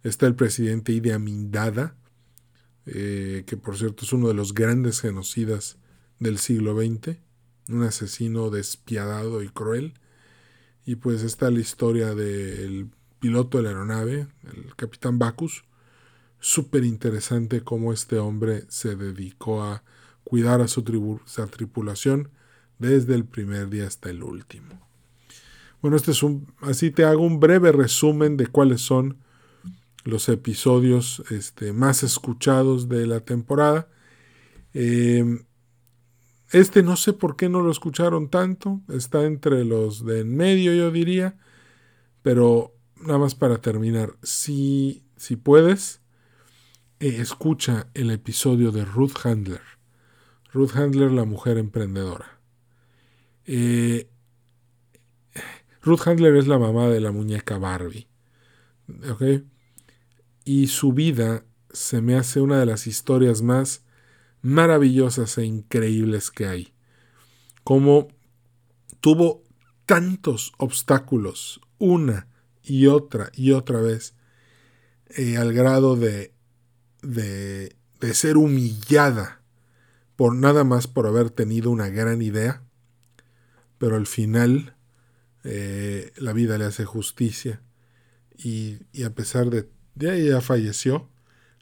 Está 0.03 0.25
el 0.25 0.35
presidente 0.35 0.93
Idi 0.93 1.11
Amin 1.11 1.51
Dada, 1.51 1.95
eh, 2.87 3.43
que 3.45 3.55
por 3.55 3.77
cierto 3.77 4.03
es 4.03 4.13
uno 4.13 4.27
de 4.27 4.33
los 4.33 4.53
grandes 4.55 4.99
genocidas 4.99 5.77
del 6.19 6.39
siglo 6.39 6.75
XX, 6.75 7.17
un 7.69 7.83
asesino 7.83 8.49
despiadado 8.49 9.43
y 9.43 9.49
cruel. 9.49 9.93
Y 10.85 10.95
pues 10.95 11.21
está 11.21 11.51
la 11.51 11.59
historia 11.59 12.15
del 12.15 12.89
piloto 13.21 13.57
de 13.57 13.63
la 13.63 13.69
aeronave, 13.69 14.27
el 14.51 14.75
capitán 14.75 15.17
Bacchus. 15.19 15.63
Súper 16.39 16.83
interesante 16.83 17.61
cómo 17.61 17.93
este 17.93 18.17
hombre 18.17 18.65
se 18.67 18.95
dedicó 18.95 19.63
a 19.63 19.83
cuidar 20.23 20.59
a 20.59 20.67
su, 20.67 20.83
su, 21.25 21.47
tripulación 21.47 22.29
desde 22.79 23.13
el 23.13 23.23
primer 23.25 23.69
día 23.69 23.87
hasta 23.87 24.09
el 24.09 24.23
último. 24.23 24.81
Bueno, 25.81 25.97
este 25.97 26.11
es 26.11 26.23
un, 26.23 26.51
así 26.61 26.89
te 26.89 27.05
hago 27.05 27.21
un 27.21 27.39
breve 27.39 27.71
resumen 27.71 28.37
de 28.37 28.47
cuáles 28.47 28.81
son 28.81 29.17
los 30.03 30.27
episodios 30.29 31.23
este, 31.29 31.73
más 31.73 32.01
escuchados 32.01 32.89
de 32.89 33.05
la 33.05 33.19
temporada. 33.19 33.87
Em, 34.73 35.45
este 36.51 36.81
no 36.81 36.95
sé 36.95 37.13
por 37.13 37.35
qué 37.35 37.49
no 37.49 37.61
lo 37.61 37.71
escucharon 37.71 38.29
tanto, 38.29 38.81
está 38.89 39.25
entre 39.25 39.63
los 39.63 40.05
de 40.05 40.21
en 40.21 40.35
medio 40.35 40.73
yo 40.73 40.91
diría, 40.91 41.37
pero 42.23 42.73
nada 43.03 43.19
más 43.19 43.35
para 43.35 43.61
terminar, 43.61 44.15
si, 44.23 45.03
si 45.17 45.35
puedes, 45.35 46.01
eh, 46.99 47.17
escucha 47.19 47.87
el 47.93 48.11
episodio 48.11 48.71
de 48.71 48.85
Ruth 48.85 49.25
Handler. 49.25 49.61
Ruth 50.53 50.75
Handler, 50.75 51.11
la 51.11 51.25
mujer 51.25 51.57
emprendedora. 51.57 52.39
Eh, 53.45 54.09
Ruth 55.81 56.07
Handler 56.07 56.35
es 56.35 56.47
la 56.47 56.59
mamá 56.59 56.87
de 56.89 56.99
la 56.99 57.11
muñeca 57.11 57.57
Barbie. 57.57 58.07
¿ok?, 59.09 59.43
y 60.43 60.67
su 60.67 60.93
vida 60.93 61.45
se 61.71 62.01
me 62.01 62.15
hace 62.15 62.41
una 62.41 62.59
de 62.59 62.65
las 62.65 62.87
historias 62.87 63.41
más 63.41 63.83
maravillosas 64.41 65.37
e 65.37 65.45
increíbles 65.45 66.31
que 66.31 66.47
hay. 66.47 66.73
Como 67.63 68.07
tuvo 68.99 69.43
tantos 69.85 70.51
obstáculos 70.57 71.61
una 71.77 72.27
y 72.63 72.87
otra 72.87 73.31
y 73.33 73.51
otra 73.51 73.79
vez 73.81 74.13
eh, 75.09 75.37
al 75.37 75.53
grado 75.53 75.95
de, 75.95 76.33
de, 77.01 77.75
de 77.99 78.13
ser 78.13 78.37
humillada 78.37 79.41
por 80.15 80.35
nada 80.35 80.63
más 80.63 80.87
por 80.87 81.07
haber 81.07 81.31
tenido 81.31 81.71
una 81.71 81.89
gran 81.89 82.21
idea, 82.21 82.63
pero 83.77 83.95
al 83.95 84.05
final 84.05 84.75
eh, 85.43 86.11
la 86.17 86.33
vida 86.33 86.57
le 86.57 86.65
hace 86.65 86.85
justicia. 86.85 87.61
Y, 88.37 88.79
y 88.91 89.03
a 89.03 89.13
pesar 89.15 89.49
de 89.49 89.69
ya 89.95 90.41
falleció, 90.41 91.09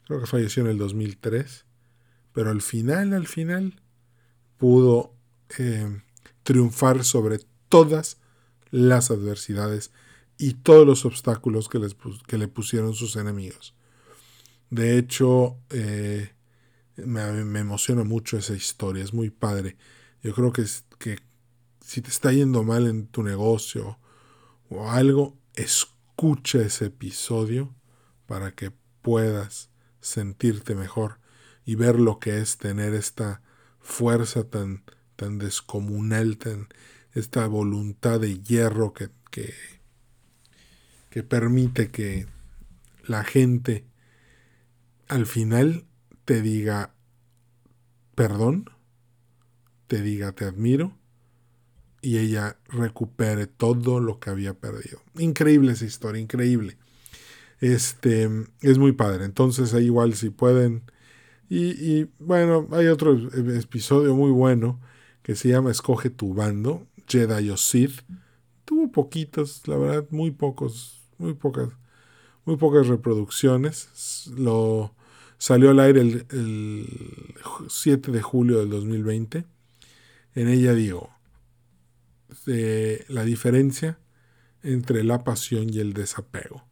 creo 0.06 0.20
que 0.20 0.26
falleció 0.26 0.62
en 0.62 0.70
el 0.70 0.78
2003, 0.78 1.64
pero 2.32 2.50
al 2.50 2.62
final, 2.62 3.12
al 3.12 3.26
final, 3.26 3.80
pudo 4.56 5.14
eh, 5.58 6.02
triunfar 6.42 7.04
sobre 7.04 7.40
todas 7.68 8.18
las 8.70 9.10
adversidades 9.10 9.90
y 10.40 10.54
todos 10.54 10.86
los 10.86 11.04
obstáculos 11.04 11.68
que, 11.68 11.78
les, 11.78 11.94
que 12.26 12.38
le 12.38 12.48
pusieron 12.48 12.94
sus 12.94 13.16
enemigos. 13.16 13.74
De 14.70 14.96
hecho, 14.96 15.58
eh, 15.68 16.32
me, 16.96 17.44
me, 17.44 17.60
emociona 17.60 18.04
mucho 18.04 18.38
esa 18.38 18.54
historia, 18.54 19.04
es 19.04 19.12
muy 19.12 19.28
padre. 19.28 19.76
Yo 20.22 20.34
creo 20.34 20.50
que, 20.50 20.64
que 20.98 21.18
si 21.84 22.00
te 22.00 22.08
está 22.08 22.32
yendo 22.32 22.62
mal 22.62 22.86
en 22.86 23.06
tu 23.06 23.22
negocio 23.22 23.98
o 24.70 24.90
algo, 24.90 25.36
escucha 25.56 26.62
ese 26.62 26.86
episodio 26.86 27.74
para 28.24 28.52
que 28.52 28.72
puedas 29.02 29.68
sentirte 30.00 30.74
mejor 30.74 31.20
y 31.66 31.74
ver 31.74 32.00
lo 32.00 32.18
que 32.18 32.38
es 32.38 32.56
tener 32.56 32.94
esta 32.94 33.42
fuerza 33.78 34.44
tan, 34.44 34.84
tan 35.16 35.36
descomunal, 35.36 36.38
tan, 36.38 36.68
esta 37.12 37.46
voluntad 37.46 38.20
de 38.20 38.40
hierro 38.40 38.94
que, 38.94 39.10
que, 39.30 39.52
que 41.10 41.22
permite 41.22 41.90
que 41.90 42.26
la 43.04 43.24
gente 43.24 43.84
al 45.08 45.26
final 45.26 45.84
te 46.24 46.40
diga 46.40 46.94
perdón, 48.14 48.70
te 49.86 50.02
diga 50.02 50.32
te 50.32 50.44
admiro 50.44 50.96
y 52.02 52.18
ella 52.18 52.58
recupere 52.68 53.46
todo 53.46 54.00
lo 54.00 54.20
que 54.20 54.30
había 54.30 54.54
perdido. 54.54 55.02
Increíble 55.18 55.72
esa 55.72 55.84
historia, 55.84 56.20
increíble. 56.20 56.78
Este 57.60 58.28
es 58.62 58.78
muy 58.78 58.92
padre. 58.92 59.24
Entonces, 59.24 59.74
ahí 59.74 59.86
igual 59.86 60.14
si 60.14 60.30
pueden. 60.30 60.82
Y, 61.48 61.70
y, 61.70 62.10
bueno, 62.18 62.68
hay 62.72 62.86
otro 62.86 63.18
episodio 63.32 64.14
muy 64.14 64.30
bueno 64.30 64.80
que 65.22 65.34
se 65.34 65.48
llama 65.48 65.70
Escoge 65.70 66.10
tu 66.10 66.32
bando, 66.32 66.86
Jedi 67.06 67.50
o 67.50 67.56
Sith. 67.56 68.02
Tuvo 68.64 68.90
poquitos, 68.92 69.66
la 69.66 69.76
verdad, 69.76 70.06
muy 70.10 70.30
pocos, 70.30 70.99
muy 71.20 71.34
pocas, 71.34 71.68
muy 72.44 72.56
pocas 72.56 72.88
reproducciones. 72.88 74.26
Lo 74.36 74.94
salió 75.38 75.70
al 75.70 75.80
aire 75.80 76.00
el, 76.00 76.26
el 76.30 76.86
7 77.68 78.10
de 78.10 78.22
julio 78.22 78.58
del 78.58 78.70
2020. 78.70 79.44
En 80.34 80.48
ella 80.48 80.74
digo, 80.74 81.10
de 82.46 83.04
la 83.08 83.24
diferencia 83.24 83.98
entre 84.62 85.04
la 85.04 85.24
pasión 85.24 85.72
y 85.72 85.78
el 85.78 85.92
desapego, 85.92 86.64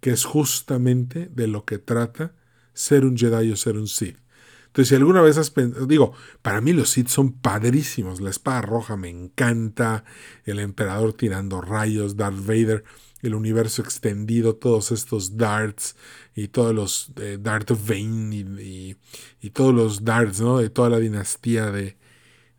que 0.00 0.10
es 0.10 0.24
justamente 0.24 1.28
de 1.32 1.46
lo 1.46 1.64
que 1.64 1.78
trata 1.78 2.34
ser 2.72 3.04
un 3.04 3.16
Jedi 3.16 3.50
o 3.52 3.56
ser 3.56 3.76
un 3.76 3.88
Sith. 3.88 4.18
Entonces, 4.66 4.88
si 4.88 4.94
alguna 4.96 5.22
vez 5.22 5.38
has 5.38 5.50
pensado, 5.50 5.86
digo, 5.86 6.14
para 6.42 6.60
mí 6.60 6.72
los 6.72 6.90
Sith 6.90 7.06
son 7.06 7.32
padrísimos, 7.32 8.20
la 8.20 8.30
espada 8.30 8.60
roja 8.60 8.96
me 8.96 9.08
encanta, 9.08 10.04
el 10.44 10.58
emperador 10.58 11.12
tirando 11.12 11.60
rayos, 11.60 12.16
Darth 12.16 12.44
Vader, 12.44 12.84
el 13.24 13.34
universo 13.34 13.82
extendido, 13.82 14.54
todos 14.56 14.92
estos 14.92 15.36
darts 15.36 15.96
y 16.34 16.48
todos 16.48 16.74
los 16.74 17.10
eh, 17.20 17.38
Darth 17.40 17.70
Vane 17.86 18.36
y, 18.36 18.96
y, 19.40 19.50
todos 19.50 19.74
los 19.74 20.04
darts, 20.04 20.40
¿no? 20.40 20.58
De 20.58 20.68
toda 20.68 20.90
la 20.90 20.98
dinastía 20.98 21.70
de, 21.70 21.96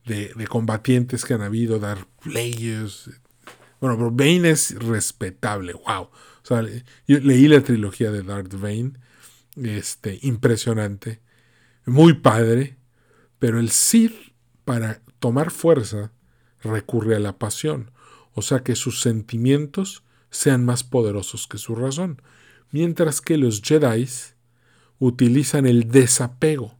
de, 0.05 0.47
combatientes 0.47 1.23
que 1.23 1.35
han 1.35 1.41
habido, 1.41 1.79
Darth 1.79 2.07
Players. 2.21 3.11
Bueno, 3.79 3.97
pero 3.97 4.11
Bane 4.11 4.49
es 4.49 4.75
respetable, 4.75 5.73
wow. 5.73 6.03
O 6.03 6.47
sea, 6.47 6.63
yo 7.07 7.19
leí 7.19 7.47
la 7.47 7.61
trilogía 7.61 8.11
de 8.11 8.23
Darth 8.23 8.53
Vane, 8.55 8.93
este, 9.55 10.19
impresionante, 10.23 11.21
muy 11.85 12.13
padre, 12.13 12.77
pero 13.37 13.59
el 13.59 13.69
Sith, 13.69 14.33
para 14.63 15.01
tomar 15.19 15.51
fuerza, 15.51 16.11
recurre 16.61 17.15
a 17.15 17.19
la 17.19 17.37
pasión, 17.37 17.91
o 18.33 18.41
sea 18.41 18.63
que 18.63 18.75
sus 18.75 19.01
sentimientos 19.01 20.04
sean 20.35 20.65
más 20.65 20.83
poderosos 20.83 21.47
que 21.47 21.57
su 21.57 21.75
razón, 21.75 22.21
mientras 22.71 23.21
que 23.21 23.37
los 23.37 23.61
Jedi 23.61 24.07
utilizan 24.99 25.65
el 25.65 25.89
desapego, 25.89 26.77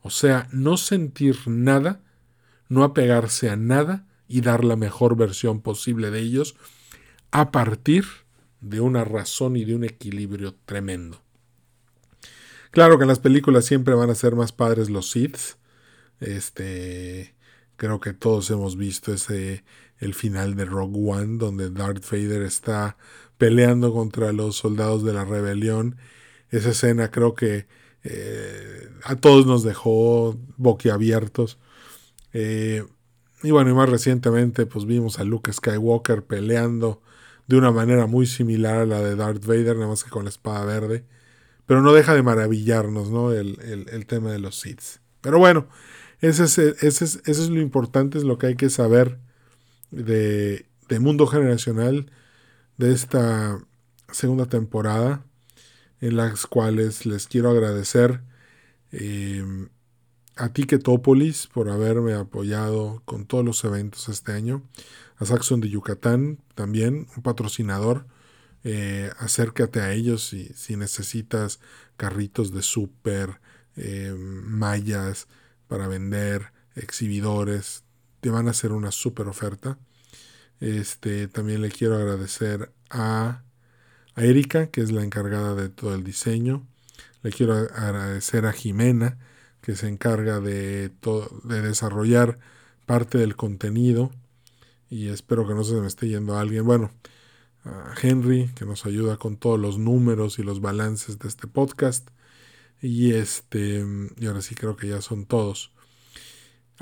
o 0.00 0.10
sea, 0.10 0.48
no 0.52 0.76
sentir 0.76 1.36
nada 1.46 2.02
no 2.70 2.84
apegarse 2.84 3.50
a 3.50 3.56
nada 3.56 4.06
y 4.26 4.40
dar 4.40 4.64
la 4.64 4.76
mejor 4.76 5.16
versión 5.16 5.60
posible 5.60 6.10
de 6.10 6.20
ellos 6.20 6.56
a 7.32 7.50
partir 7.50 8.06
de 8.60 8.80
una 8.80 9.04
razón 9.04 9.56
y 9.56 9.64
de 9.64 9.74
un 9.74 9.84
equilibrio 9.84 10.54
tremendo. 10.64 11.20
Claro 12.70 12.96
que 12.96 13.04
en 13.04 13.08
las 13.08 13.18
películas 13.18 13.66
siempre 13.66 13.94
van 13.94 14.08
a 14.08 14.14
ser 14.14 14.36
más 14.36 14.52
padres 14.52 14.88
los 14.88 15.10
Siths. 15.10 15.58
Este, 16.20 17.34
creo 17.76 17.98
que 17.98 18.12
todos 18.12 18.48
hemos 18.50 18.76
visto 18.76 19.12
ese 19.12 19.64
el 20.00 20.14
final 20.14 20.56
de 20.56 20.64
Rogue 20.64 20.98
One 20.98 21.38
donde 21.38 21.70
Darth 21.70 22.10
Vader 22.10 22.42
está 22.42 22.96
peleando 23.38 23.92
contra 23.92 24.32
los 24.32 24.56
soldados 24.56 25.04
de 25.04 25.12
la 25.12 25.24
rebelión. 25.24 25.96
Esa 26.50 26.70
escena 26.70 27.10
creo 27.10 27.34
que 27.34 27.66
eh, 28.02 28.88
a 29.04 29.16
todos 29.16 29.46
nos 29.46 29.62
dejó 29.62 30.38
boquiabiertos. 30.56 31.58
Eh, 32.32 32.84
y 33.42 33.50
bueno, 33.50 33.70
y 33.70 33.74
más 33.74 33.88
recientemente 33.88 34.66
pues 34.66 34.84
vimos 34.86 35.18
a 35.18 35.24
Luke 35.24 35.52
Skywalker 35.52 36.24
peleando 36.24 37.02
de 37.46 37.56
una 37.56 37.70
manera 37.70 38.06
muy 38.06 38.26
similar 38.26 38.80
a 38.80 38.86
la 38.86 39.00
de 39.00 39.16
Darth 39.16 39.44
Vader, 39.44 39.76
nada 39.76 39.88
más 39.88 40.04
que 40.04 40.10
con 40.10 40.24
la 40.24 40.30
espada 40.30 40.64
verde. 40.64 41.04
Pero 41.66 41.82
no 41.82 41.92
deja 41.92 42.14
de 42.14 42.22
maravillarnos, 42.22 43.10
¿no? 43.10 43.32
El, 43.32 44.06
tema 44.06 44.32
de 44.32 44.38
los 44.40 44.58
Sith. 44.58 44.98
Pero 45.20 45.38
bueno, 45.38 45.68
ese 46.20 46.44
es, 46.44 46.58
ese, 46.58 47.04
es, 47.04 47.22
eso 47.24 47.42
es 47.42 47.48
lo 47.48 47.60
importante, 47.60 48.18
es 48.18 48.24
lo 48.24 48.38
que 48.38 48.48
hay 48.48 48.56
que 48.56 48.70
saber 48.70 49.18
de, 49.90 50.66
mundo 51.00 51.26
generacional 51.26 52.10
de 52.76 52.92
esta 52.92 53.60
segunda 54.12 54.46
temporada, 54.46 55.24
en 56.00 56.16
las 56.16 56.46
cuales 56.46 57.06
les 57.06 57.26
quiero 57.26 57.50
agradecer 57.50 58.22
eh, 58.92 59.44
a 60.36 60.52
Ticketopolis 60.52 61.46
por 61.46 61.68
haberme 61.68 62.14
apoyado 62.14 63.02
con 63.04 63.26
todos 63.26 63.44
los 63.44 63.62
eventos 63.64 64.08
este 64.08 64.32
año, 64.32 64.62
a 65.18 65.26
Saxon 65.26 65.60
de 65.60 65.68
Yucatán 65.68 66.38
también, 66.54 67.06
un 67.16 67.22
patrocinador. 67.22 68.06
Eh, 68.64 69.10
acércate 69.18 69.80
a 69.80 69.92
ellos 69.92 70.26
si, 70.26 70.46
si, 70.54 70.76
necesitas 70.76 71.60
carritos 71.96 72.52
de 72.52 72.62
súper, 72.62 73.40
eh, 73.76 74.14
mallas 74.16 75.28
para 75.66 75.88
vender, 75.88 76.52
exhibidores, 76.74 77.84
te 78.20 78.30
van 78.30 78.48
a 78.48 78.50
hacer 78.50 78.72
una 78.72 78.92
súper 78.92 79.28
oferta. 79.28 79.78
Este, 80.60 81.28
también 81.28 81.62
le 81.62 81.70
quiero 81.70 81.96
agradecer 81.96 82.72
a, 82.90 83.42
a 84.14 84.24
Erika, 84.24 84.68
que 84.68 84.82
es 84.82 84.92
la 84.92 85.02
encargada 85.02 85.54
de 85.54 85.68
todo 85.68 85.94
el 85.94 86.04
diseño. 86.04 86.66
Le 87.22 87.30
quiero 87.30 87.54
agradecer 87.54 88.46
a 88.46 88.52
Jimena, 88.52 89.18
que 89.60 89.76
se 89.76 89.88
encarga 89.88 90.40
de, 90.40 90.90
de 91.44 91.62
desarrollar 91.62 92.38
parte 92.86 93.18
del 93.18 93.36
contenido 93.36 94.10
y 94.90 95.08
espero 95.08 95.46
que 95.46 95.54
no 95.54 95.62
se 95.62 95.74
me 95.74 95.86
esté 95.86 96.08
yendo 96.08 96.36
a 96.36 96.40
alguien. 96.40 96.64
Bueno, 96.64 96.90
a 97.64 97.94
Henry, 98.02 98.50
que 98.56 98.66
nos 98.66 98.84
ayuda 98.84 99.16
con 99.16 99.36
todos 99.36 99.58
los 99.58 99.78
números 99.78 100.38
y 100.38 100.42
los 100.42 100.60
balances 100.60 101.18
de 101.20 101.28
este 101.28 101.46
podcast. 101.46 102.10
Y 102.82 103.12
este, 103.12 103.84
y 104.18 104.26
ahora 104.26 104.42
sí 104.42 104.54
creo 104.56 104.76
que 104.76 104.88
ya 104.88 105.00
son 105.00 105.26
todos. 105.26 105.72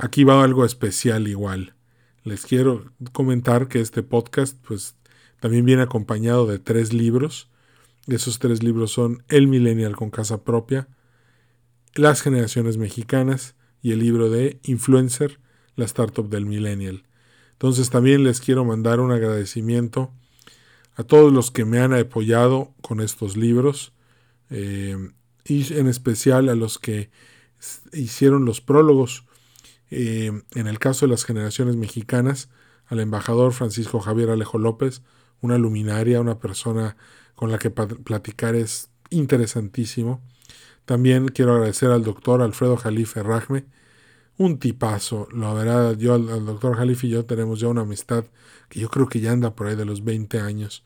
Aquí 0.00 0.22
va 0.22 0.44
algo 0.44 0.64
especial 0.64 1.26
igual. 1.26 1.74
Les 2.22 2.46
quiero 2.46 2.92
comentar 3.10 3.66
que 3.66 3.80
este 3.80 4.04
podcast, 4.04 4.56
pues, 4.64 4.94
también 5.40 5.64
viene 5.64 5.82
acompañado 5.82 6.46
de 6.46 6.60
tres 6.60 6.92
libros. 6.92 7.50
Esos 8.06 8.38
tres 8.38 8.62
libros 8.62 8.92
son 8.92 9.24
El 9.28 9.48
Millennial 9.48 9.96
con 9.96 10.10
Casa 10.10 10.44
Propia, 10.44 10.86
las 11.94 12.22
generaciones 12.22 12.76
mexicanas 12.76 13.56
y 13.82 13.90
el 13.90 13.98
libro 13.98 14.30
de 14.30 14.60
Influencer, 14.62 15.40
la 15.74 15.84
startup 15.86 16.28
del 16.28 16.46
millennial. 16.46 17.02
Entonces 17.54 17.90
también 17.90 18.22
les 18.22 18.40
quiero 18.40 18.64
mandar 18.64 19.00
un 19.00 19.10
agradecimiento 19.10 20.12
a 20.94 21.02
todos 21.02 21.32
los 21.32 21.50
que 21.50 21.64
me 21.64 21.80
han 21.80 21.92
apoyado 21.92 22.72
con 22.82 23.00
estos 23.00 23.36
libros 23.36 23.92
eh, 24.50 24.96
y 25.44 25.74
en 25.74 25.88
especial 25.88 26.48
a 26.50 26.54
los 26.54 26.78
que 26.78 27.10
hicieron 27.92 28.44
los 28.44 28.60
prólogos. 28.60 29.24
Eh, 29.90 30.32
en 30.54 30.66
el 30.66 30.78
caso 30.78 31.06
de 31.06 31.10
las 31.10 31.24
generaciones 31.24 31.76
mexicanas, 31.76 32.48
al 32.86 33.00
embajador 33.00 33.52
Francisco 33.52 34.00
Javier 34.00 34.30
Alejo 34.30 34.58
López, 34.58 35.02
una 35.40 35.58
luminaria, 35.58 36.20
una 36.20 36.38
persona 36.38 36.96
con 37.34 37.50
la 37.50 37.58
que 37.58 37.70
platicar 37.70 38.54
es 38.54 38.90
interesantísimo. 39.10 40.20
También 40.84 41.28
quiero 41.28 41.52
agradecer 41.52 41.90
al 41.90 42.02
doctor 42.02 42.42
Alfredo 42.42 42.76
Jalife 42.76 43.22
Rajme, 43.22 43.66
un 44.38 44.58
tipazo. 44.58 45.28
La 45.32 45.52
verdad, 45.52 45.96
yo, 45.96 46.14
al, 46.14 46.46
doctor 46.46 46.76
Jalife 46.76 47.06
y 47.06 47.10
yo 47.10 47.24
tenemos 47.26 47.60
ya 47.60 47.68
una 47.68 47.82
amistad 47.82 48.24
que 48.68 48.80
yo 48.80 48.88
creo 48.88 49.08
que 49.08 49.20
ya 49.20 49.32
anda 49.32 49.54
por 49.54 49.66
ahí 49.66 49.76
de 49.76 49.84
los 49.84 50.04
20 50.04 50.40
años, 50.40 50.84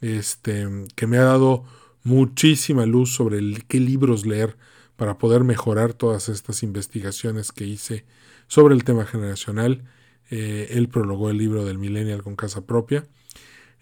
este, 0.00 0.68
que 0.94 1.06
me 1.06 1.18
ha 1.18 1.24
dado 1.24 1.64
muchísima 2.04 2.86
luz 2.86 3.14
sobre 3.14 3.40
qué 3.68 3.80
libros 3.80 4.26
leer 4.26 4.56
para 4.96 5.18
poder 5.18 5.44
mejorar 5.44 5.94
todas 5.94 6.28
estas 6.28 6.62
investigaciones 6.62 7.52
que 7.52 7.64
hice 7.64 8.04
sobre 8.52 8.74
el 8.74 8.84
tema 8.84 9.06
generacional. 9.06 9.82
Eh, 10.28 10.68
él 10.72 10.90
prologó 10.90 11.30
el 11.30 11.38
libro 11.38 11.64
del 11.64 11.78
Millennial 11.78 12.22
con 12.22 12.36
casa 12.36 12.66
propia. 12.66 13.06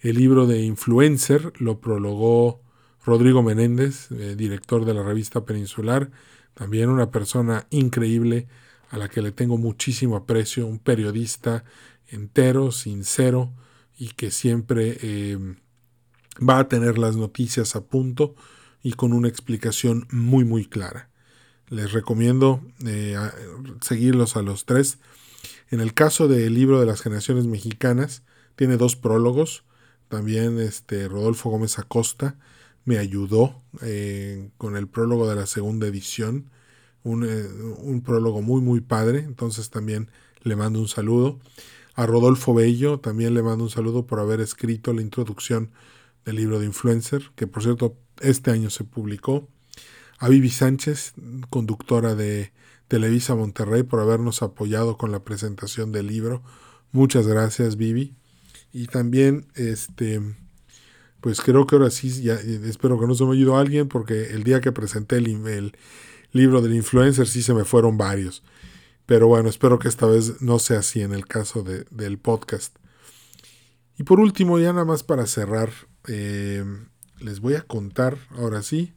El 0.00 0.14
libro 0.14 0.46
de 0.46 0.62
Influencer 0.62 1.52
lo 1.58 1.80
prologó 1.80 2.62
Rodrigo 3.04 3.42
Menéndez, 3.42 4.12
eh, 4.12 4.36
director 4.36 4.84
de 4.84 4.94
la 4.94 5.02
revista 5.02 5.44
Peninsular, 5.44 6.12
también 6.54 6.88
una 6.88 7.10
persona 7.10 7.66
increíble 7.70 8.46
a 8.90 8.98
la 8.98 9.08
que 9.08 9.22
le 9.22 9.32
tengo 9.32 9.58
muchísimo 9.58 10.14
aprecio, 10.14 10.68
un 10.68 10.78
periodista 10.78 11.64
entero, 12.06 12.70
sincero 12.70 13.52
y 13.98 14.10
que 14.10 14.30
siempre 14.30 14.98
em, 15.32 15.56
va 16.38 16.60
a 16.60 16.68
tener 16.68 16.96
las 16.96 17.16
noticias 17.16 17.74
a 17.74 17.80
punto 17.80 18.36
y 18.84 18.92
con 18.92 19.14
una 19.14 19.26
explicación 19.26 20.06
muy 20.12 20.44
muy 20.44 20.64
clara. 20.64 21.09
Les 21.70 21.92
recomiendo 21.92 22.60
eh, 22.84 23.16
seguirlos 23.80 24.36
a 24.36 24.42
los 24.42 24.66
tres. 24.66 24.98
En 25.70 25.80
el 25.80 25.94
caso 25.94 26.26
del 26.26 26.52
libro 26.52 26.80
de 26.80 26.86
las 26.86 27.00
generaciones 27.00 27.46
mexicanas, 27.46 28.24
tiene 28.56 28.76
dos 28.76 28.96
prólogos. 28.96 29.64
También 30.08 30.58
este, 30.58 31.06
Rodolfo 31.08 31.48
Gómez 31.48 31.78
Acosta 31.78 32.36
me 32.84 32.98
ayudó 32.98 33.62
eh, 33.82 34.50
con 34.58 34.76
el 34.76 34.88
prólogo 34.88 35.28
de 35.28 35.36
la 35.36 35.46
segunda 35.46 35.86
edición. 35.86 36.50
un, 37.04 37.24
eh, 37.24 37.46
un 37.78 38.02
prólogo 38.02 38.42
muy, 38.42 38.60
muy 38.60 38.80
padre. 38.80 39.20
Entonces 39.20 39.70
también 39.70 40.10
le 40.42 40.56
mando 40.56 40.80
un 40.80 40.88
saludo. 40.88 41.38
A 41.94 42.06
Rodolfo 42.06 42.52
Bello 42.52 42.98
también 42.98 43.34
le 43.34 43.42
mando 43.42 43.64
un 43.64 43.70
saludo 43.70 44.06
por 44.06 44.20
haber 44.20 44.40
escrito 44.40 44.92
la 44.92 45.02
introducción 45.02 45.70
del 46.24 46.36
libro 46.36 46.58
de 46.58 46.66
Influencer, 46.66 47.30
que 47.36 47.46
por 47.46 47.62
cierto 47.62 47.96
este 48.20 48.50
año 48.50 48.70
se 48.70 48.84
publicó. 48.84 49.48
A 50.22 50.28
Vivi 50.28 50.50
Sánchez, 50.50 51.14
conductora 51.48 52.14
de 52.14 52.52
Televisa 52.88 53.34
Monterrey, 53.34 53.84
por 53.84 54.00
habernos 54.00 54.42
apoyado 54.42 54.98
con 54.98 55.12
la 55.12 55.24
presentación 55.24 55.92
del 55.92 56.08
libro. 56.08 56.42
Muchas 56.92 57.26
gracias, 57.26 57.78
Vivi. 57.78 58.14
Y 58.70 58.88
también, 58.88 59.46
este, 59.54 60.20
pues 61.22 61.40
creo 61.40 61.66
que 61.66 61.76
ahora 61.76 61.88
sí, 61.88 62.22
ya, 62.22 62.34
espero 62.34 63.00
que 63.00 63.06
no 63.06 63.14
se 63.14 63.24
me 63.24 63.32
haya 63.32 63.58
alguien, 63.58 63.88
porque 63.88 64.34
el 64.34 64.44
día 64.44 64.60
que 64.60 64.72
presenté 64.72 65.16
el, 65.16 65.72
libro 66.32 66.60
del 66.60 66.74
influencer 66.74 67.26
sí 67.26 67.42
se 67.42 67.54
me 67.54 67.64
fueron 67.64 67.96
varios. 67.96 68.42
Pero 69.06 69.26
bueno, 69.26 69.48
espero 69.48 69.78
que 69.78 69.88
esta 69.88 70.04
vez 70.04 70.42
no 70.42 70.58
sea 70.58 70.80
así 70.80 71.00
en 71.00 71.14
el 71.14 71.26
caso 71.26 71.62
de, 71.62 71.86
del 71.90 72.18
podcast. 72.18 72.76
Y 73.96 74.02
por 74.02 74.20
último, 74.20 74.58
ya 74.58 74.74
nada 74.74 74.84
más 74.84 75.02
para 75.02 75.26
cerrar, 75.26 75.70
eh, 76.08 76.62
les 77.20 77.40
voy 77.40 77.54
a 77.54 77.62
contar, 77.62 78.18
ahora 78.36 78.60
sí, 78.60 78.92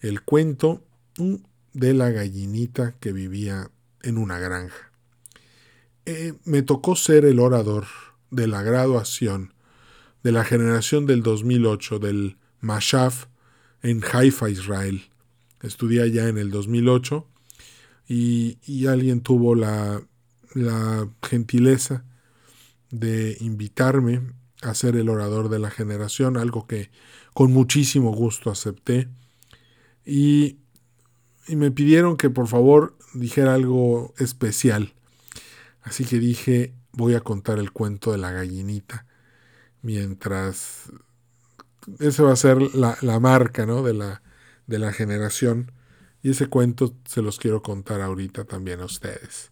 el 0.00 0.22
cuento 0.22 0.82
de 1.72 1.94
la 1.94 2.10
gallinita 2.10 2.94
que 3.00 3.12
vivía 3.12 3.70
en 4.02 4.18
una 4.18 4.38
granja. 4.38 4.90
Eh, 6.06 6.34
me 6.44 6.62
tocó 6.62 6.96
ser 6.96 7.24
el 7.24 7.38
orador 7.38 7.86
de 8.30 8.46
la 8.46 8.62
graduación 8.62 9.54
de 10.22 10.32
la 10.32 10.44
generación 10.44 11.06
del 11.06 11.22
2008 11.22 11.98
del 11.98 12.36
Mashaf 12.60 13.26
en 13.82 14.02
Haifa, 14.12 14.50
Israel. 14.50 15.02
Estudié 15.62 16.02
allá 16.02 16.28
en 16.28 16.38
el 16.38 16.50
2008 16.50 17.26
y, 18.08 18.58
y 18.66 18.86
alguien 18.86 19.20
tuvo 19.20 19.54
la 19.54 20.02
gentileza 21.22 22.04
de 22.90 23.36
invitarme 23.40 24.20
a 24.62 24.74
ser 24.74 24.96
el 24.96 25.08
orador 25.08 25.48
de 25.48 25.58
la 25.58 25.70
generación, 25.70 26.36
algo 26.36 26.66
que 26.66 26.90
con 27.32 27.52
muchísimo 27.52 28.12
gusto 28.12 28.50
acepté. 28.50 29.08
Y, 30.04 30.58
me 31.48 31.72
pidieron 31.72 32.16
que 32.16 32.30
por 32.30 32.46
favor 32.46 32.96
dijera 33.12 33.54
algo 33.54 34.14
especial. 34.18 34.94
Así 35.82 36.04
que 36.04 36.18
dije, 36.18 36.74
voy 36.92 37.14
a 37.14 37.20
contar 37.20 37.58
el 37.58 37.72
cuento 37.72 38.12
de 38.12 38.18
la 38.18 38.30
gallinita. 38.30 39.06
Mientras... 39.82 40.92
Esa 41.98 42.22
va 42.22 42.32
a 42.32 42.36
ser 42.36 42.60
la, 42.74 42.96
la 43.00 43.18
marca 43.18 43.66
¿no? 43.66 43.82
de, 43.82 43.94
la, 43.94 44.22
de 44.66 44.78
la 44.78 44.92
generación. 44.92 45.72
Y 46.22 46.30
ese 46.30 46.46
cuento 46.46 46.94
se 47.04 47.22
los 47.22 47.38
quiero 47.38 47.62
contar 47.62 48.00
ahorita 48.00 48.44
también 48.44 48.80
a 48.80 48.84
ustedes. 48.84 49.50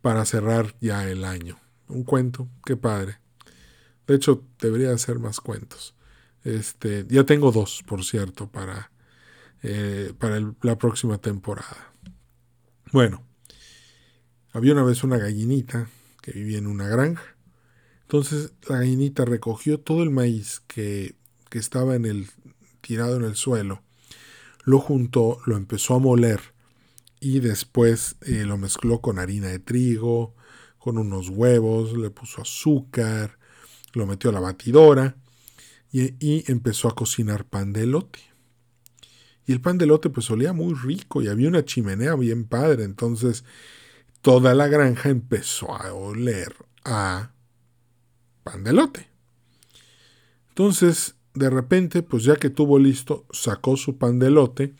Para 0.00 0.24
cerrar 0.24 0.74
ya 0.80 1.08
el 1.10 1.24
año. 1.24 1.58
Un 1.88 2.04
cuento, 2.04 2.48
qué 2.64 2.76
padre. 2.76 3.18
De 4.06 4.14
hecho, 4.14 4.44
debería 4.60 4.92
hacer 4.92 5.18
más 5.18 5.40
cuentos. 5.40 5.94
Este, 6.44 7.04
ya 7.08 7.24
tengo 7.24 7.52
dos, 7.52 7.82
por 7.86 8.04
cierto, 8.04 8.50
para, 8.50 8.90
eh, 9.62 10.12
para 10.18 10.40
la 10.62 10.78
próxima 10.78 11.18
temporada. 11.18 11.92
Bueno, 12.92 13.24
había 14.52 14.72
una 14.72 14.82
vez 14.82 15.02
una 15.04 15.18
gallinita 15.18 15.88
que 16.20 16.32
vivía 16.32 16.58
en 16.58 16.66
una 16.66 16.88
granja. 16.88 17.36
Entonces 18.02 18.52
la 18.68 18.78
gallinita 18.78 19.24
recogió 19.24 19.80
todo 19.80 20.02
el 20.02 20.10
maíz 20.10 20.60
que, 20.66 21.16
que 21.48 21.58
estaba 21.58 21.96
en 21.96 22.04
el, 22.04 22.28
tirado 22.82 23.16
en 23.16 23.24
el 23.24 23.36
suelo, 23.36 23.82
lo 24.64 24.78
juntó, 24.78 25.38
lo 25.46 25.56
empezó 25.56 25.94
a 25.94 25.98
moler 25.98 26.40
y 27.20 27.40
después 27.40 28.16
eh, 28.22 28.44
lo 28.44 28.58
mezcló 28.58 29.00
con 29.00 29.18
harina 29.18 29.48
de 29.48 29.58
trigo, 29.58 30.34
con 30.78 30.98
unos 30.98 31.28
huevos, 31.28 31.96
le 31.96 32.10
puso 32.10 32.42
azúcar, 32.42 33.38
lo 33.92 34.06
metió 34.06 34.30
a 34.30 34.32
la 34.32 34.40
batidora 34.40 35.16
y, 35.92 36.50
empezó 36.50 36.88
a 36.88 36.94
cocinar 36.94 37.44
pan 37.44 37.72
de 37.72 37.82
elote. 37.82 38.18
Y 39.46 39.52
el 39.52 39.60
pan 39.60 39.78
de 39.78 39.84
elote 39.84 40.10
pues 40.10 40.30
olía 40.30 40.52
muy 40.52 40.74
rico 40.74 41.22
y 41.22 41.28
había 41.28 41.48
una 41.48 41.64
chimenea 41.64 42.14
bien 42.14 42.44
padre, 42.44 42.84
entonces 42.84 43.44
toda 44.20 44.54
la 44.54 44.68
granja 44.68 45.08
empezó 45.08 45.74
a 45.74 45.92
oler 45.92 46.54
a 46.84 47.32
pan 48.44 48.64
de 48.64 48.70
elote. 48.70 49.08
Entonces, 50.50 51.16
de 51.34 51.50
repente, 51.50 52.02
pues 52.02 52.24
ya 52.24 52.36
que 52.36 52.50
tuvo 52.50 52.78
listo, 52.78 53.26
sacó 53.32 53.76
su 53.76 53.96
pan 53.96 54.18
de 54.18 54.28
elote 54.28 54.74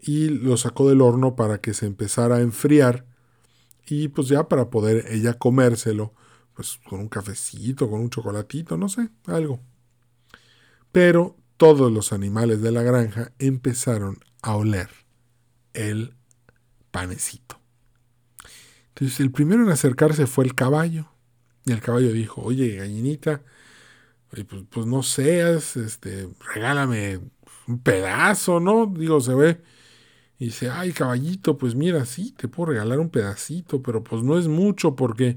y 0.00 0.28
lo 0.28 0.56
sacó 0.56 0.88
del 0.88 1.00
horno 1.00 1.34
para 1.34 1.60
que 1.60 1.74
se 1.74 1.86
empezara 1.86 2.36
a 2.36 2.40
enfriar 2.40 3.06
y 3.86 4.08
pues 4.08 4.28
ya 4.28 4.48
para 4.48 4.70
poder 4.70 5.06
ella 5.08 5.34
comérselo 5.34 6.14
pues 6.54 6.78
con 6.88 7.00
un 7.00 7.08
cafecito, 7.08 7.88
con 7.88 8.00
un 8.00 8.10
chocolatito, 8.10 8.76
no 8.76 8.88
sé, 8.88 9.08
algo. 9.26 9.60
Pero 10.92 11.36
todos 11.58 11.92
los 11.92 12.14
animales 12.14 12.62
de 12.62 12.72
la 12.72 12.82
granja 12.82 13.32
empezaron 13.38 14.18
a 14.40 14.56
oler 14.56 14.88
el 15.74 16.14
panecito. 16.90 17.60
Entonces 18.88 19.20
el 19.20 19.30
primero 19.30 19.62
en 19.62 19.68
acercarse 19.68 20.26
fue 20.26 20.46
el 20.46 20.54
caballo. 20.54 21.10
Y 21.66 21.72
el 21.72 21.82
caballo 21.82 22.10
dijo, 22.12 22.40
oye, 22.40 22.76
gallinita, 22.76 23.42
pues, 24.30 24.46
pues, 24.70 24.86
no 24.86 25.02
seas, 25.02 25.76
este, 25.76 26.30
regálame 26.54 27.20
un 27.66 27.82
pedazo, 27.82 28.58
¿no? 28.58 28.86
Digo, 28.86 29.20
se 29.20 29.34
ve. 29.34 29.60
Y 30.38 30.46
dice, 30.46 30.70
ay, 30.70 30.92
caballito, 30.92 31.58
pues 31.58 31.74
mira, 31.74 32.06
sí, 32.06 32.32
te 32.32 32.48
puedo 32.48 32.72
regalar 32.72 33.00
un 33.00 33.10
pedacito, 33.10 33.82
pero 33.82 34.02
pues 34.02 34.22
no 34.22 34.38
es 34.38 34.48
mucho 34.48 34.96
porque 34.96 35.36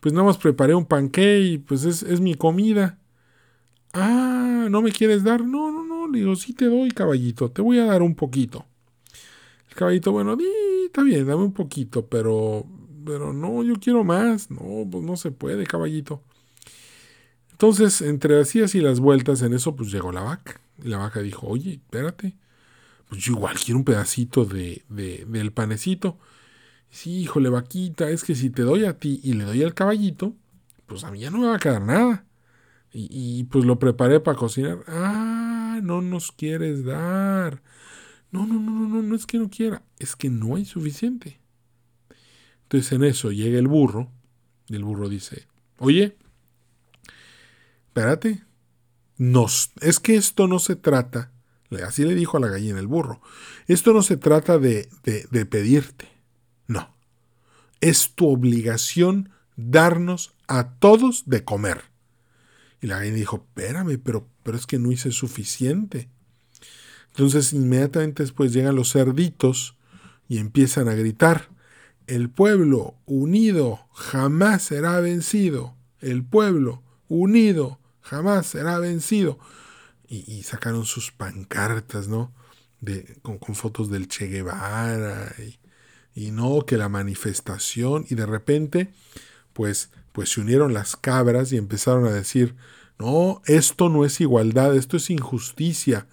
pues 0.00 0.12
nada 0.12 0.26
más 0.26 0.36
preparé 0.36 0.74
un 0.74 0.84
panqué 0.84 1.40
y 1.40 1.58
pues 1.58 1.84
es, 1.84 2.20
mi 2.20 2.34
comida. 2.34 2.98
Ah, 3.94 4.66
¿no 4.70 4.82
me 4.82 4.92
quieres 4.92 5.22
dar? 5.24 5.44
No, 5.44 5.70
no, 5.70 5.84
no. 5.84 6.08
Le 6.08 6.18
digo, 6.20 6.36
sí 6.36 6.52
te 6.52 6.66
doy, 6.66 6.90
caballito, 6.90 7.50
te 7.50 7.62
voy 7.62 7.78
a 7.78 7.86
dar 7.86 8.02
un 8.02 8.14
poquito. 8.14 8.66
El 9.70 9.76
caballito, 9.76 10.12
bueno, 10.12 10.36
está 10.86 11.02
bien, 11.02 11.26
dame 11.26 11.44
un 11.44 11.52
poquito, 11.52 12.06
pero, 12.08 12.66
pero 13.04 13.32
no, 13.32 13.62
yo 13.64 13.74
quiero 13.76 14.04
más. 14.04 14.50
No, 14.50 14.88
pues 14.90 15.04
no 15.04 15.16
se 15.16 15.30
puede, 15.32 15.66
caballito. 15.66 16.22
Entonces, 17.52 18.00
entre 18.02 18.38
las 18.38 18.54
idas 18.54 18.74
y 18.74 18.80
las 18.80 19.00
vueltas, 19.00 19.42
en 19.42 19.54
eso, 19.54 19.76
pues 19.76 19.90
llegó 19.92 20.12
la 20.12 20.22
vaca. 20.22 20.60
Y 20.82 20.88
la 20.88 20.98
vaca 20.98 21.20
dijo, 21.20 21.46
oye, 21.46 21.74
espérate, 21.74 22.34
pues 23.08 23.22
yo 23.22 23.34
igual 23.34 23.56
quiero 23.58 23.78
un 23.78 23.84
pedacito 23.84 24.44
de, 24.46 24.84
de, 24.88 25.26
del 25.28 25.52
panecito. 25.52 26.18
Sí, 26.90 27.20
híjole, 27.22 27.50
vaquita, 27.50 28.10
es 28.10 28.24
que 28.24 28.34
si 28.36 28.50
te 28.50 28.62
doy 28.62 28.84
a 28.86 28.98
ti 28.98 29.20
y 29.24 29.34
le 29.34 29.44
doy 29.44 29.62
al 29.64 29.74
caballito, 29.74 30.34
pues 30.86 31.04
a 31.04 31.10
mí 31.12 31.20
ya 31.20 31.30
no 31.30 31.38
me 31.38 31.48
va 31.48 31.56
a 31.56 31.60
quedar 31.60 31.82
nada. 31.82 32.26
Y, 32.96 33.42
pues 33.44 33.64
lo 33.64 33.80
preparé 33.80 34.20
para 34.20 34.38
cocinar. 34.38 34.84
Ah, 34.86 35.80
no 35.82 36.00
nos 36.00 36.30
quieres 36.30 36.84
dar. 36.84 37.60
No, 38.30 38.46
no, 38.46 38.54
no, 38.60 38.70
no, 38.70 38.88
no, 38.88 39.02
no 39.02 39.16
es 39.16 39.26
que 39.26 39.38
no 39.38 39.50
quiera, 39.50 39.82
es 39.98 40.14
que 40.14 40.30
no 40.30 40.54
hay 40.54 40.64
suficiente. 40.64 41.40
Entonces 42.62 42.92
en 42.92 43.02
eso 43.02 43.32
llega 43.32 43.58
el 43.58 43.66
burro 43.66 44.12
y 44.68 44.76
el 44.76 44.84
burro 44.84 45.08
dice, 45.08 45.48
oye, 45.78 46.16
espérate, 47.88 48.44
nos, 49.16 49.72
es 49.80 49.98
que 49.98 50.14
esto 50.14 50.46
no 50.46 50.60
se 50.60 50.76
trata, 50.76 51.32
así 51.84 52.04
le 52.04 52.14
dijo 52.14 52.36
a 52.36 52.40
la 52.40 52.48
gallina 52.48 52.78
el 52.78 52.86
burro, 52.86 53.20
esto 53.66 53.92
no 53.92 54.02
se 54.02 54.16
trata 54.16 54.58
de, 54.58 54.88
de, 55.02 55.26
de 55.30 55.46
pedirte, 55.46 56.08
no. 56.66 56.94
Es 57.80 58.14
tu 58.14 58.28
obligación 58.28 59.30
darnos 59.56 60.34
a 60.46 60.74
todos 60.78 61.24
de 61.26 61.44
comer. 61.44 61.93
Y 62.84 62.86
la 62.86 62.98
gallina 62.98 63.16
dijo, 63.16 63.36
espérame, 63.36 63.96
pero, 63.96 64.28
pero 64.42 64.58
es 64.58 64.66
que 64.66 64.78
no 64.78 64.92
hice 64.92 65.10
suficiente. 65.10 66.10
Entonces 67.12 67.54
inmediatamente 67.54 68.22
después 68.22 68.52
llegan 68.52 68.76
los 68.76 68.92
cerditos 68.92 69.74
y 70.28 70.36
empiezan 70.36 70.90
a 70.90 70.94
gritar, 70.94 71.48
el 72.06 72.28
pueblo 72.28 72.98
unido 73.06 73.88
jamás 73.94 74.64
será 74.64 75.00
vencido. 75.00 75.74
El 76.02 76.24
pueblo 76.24 76.82
unido 77.08 77.80
jamás 78.02 78.48
será 78.48 78.78
vencido. 78.78 79.38
Y, 80.06 80.42
sacaron 80.42 80.84
sus 80.84 81.10
pancartas, 81.10 82.06
¿no? 82.06 82.34
Con, 83.22 83.54
fotos 83.54 83.90
del 83.90 84.08
Che 84.08 84.26
Guevara 84.26 85.34
y 86.14 86.32
no 86.32 86.66
que 86.66 86.76
la 86.76 86.90
manifestación 86.90 88.04
y 88.10 88.14
de 88.14 88.26
repente 88.26 88.92
pues 89.54 89.90
pues 90.14 90.30
se 90.30 90.40
unieron 90.40 90.72
las 90.72 90.96
cabras 90.96 91.52
y 91.52 91.58
empezaron 91.58 92.06
a 92.06 92.12
decir 92.12 92.54
no 92.98 93.42
esto 93.44 93.90
no 93.90 94.06
es 94.06 94.22
igualdad 94.22 94.74
esto 94.74 94.96
es 94.96 95.10
injusticia 95.10 96.06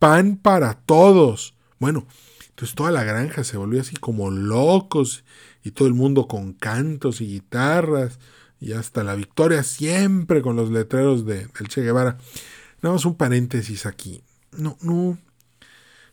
pan 0.00 0.36
para 0.36 0.74
todos 0.74 1.54
bueno 1.78 2.08
entonces 2.48 2.74
toda 2.74 2.90
la 2.90 3.04
granja 3.04 3.44
se 3.44 3.56
volvió 3.56 3.80
así 3.80 3.94
como 3.96 4.30
locos 4.30 5.24
y 5.62 5.72
todo 5.72 5.88
el 5.88 5.94
mundo 5.94 6.28
con 6.28 6.52
cantos 6.52 7.20
y 7.20 7.26
guitarras 7.26 8.18
y 8.60 8.72
hasta 8.72 9.02
la 9.02 9.14
victoria 9.14 9.62
siempre 9.62 10.40
con 10.40 10.56
los 10.56 10.70
letreros 10.70 11.26
de, 11.26 11.48
del 11.48 11.68
Che 11.68 11.82
Guevara. 11.82 12.16
Nada 12.80 12.94
más 12.94 13.04
un 13.04 13.16
paréntesis 13.16 13.86
aquí. 13.86 14.22
No 14.52 14.78
no 14.80 15.18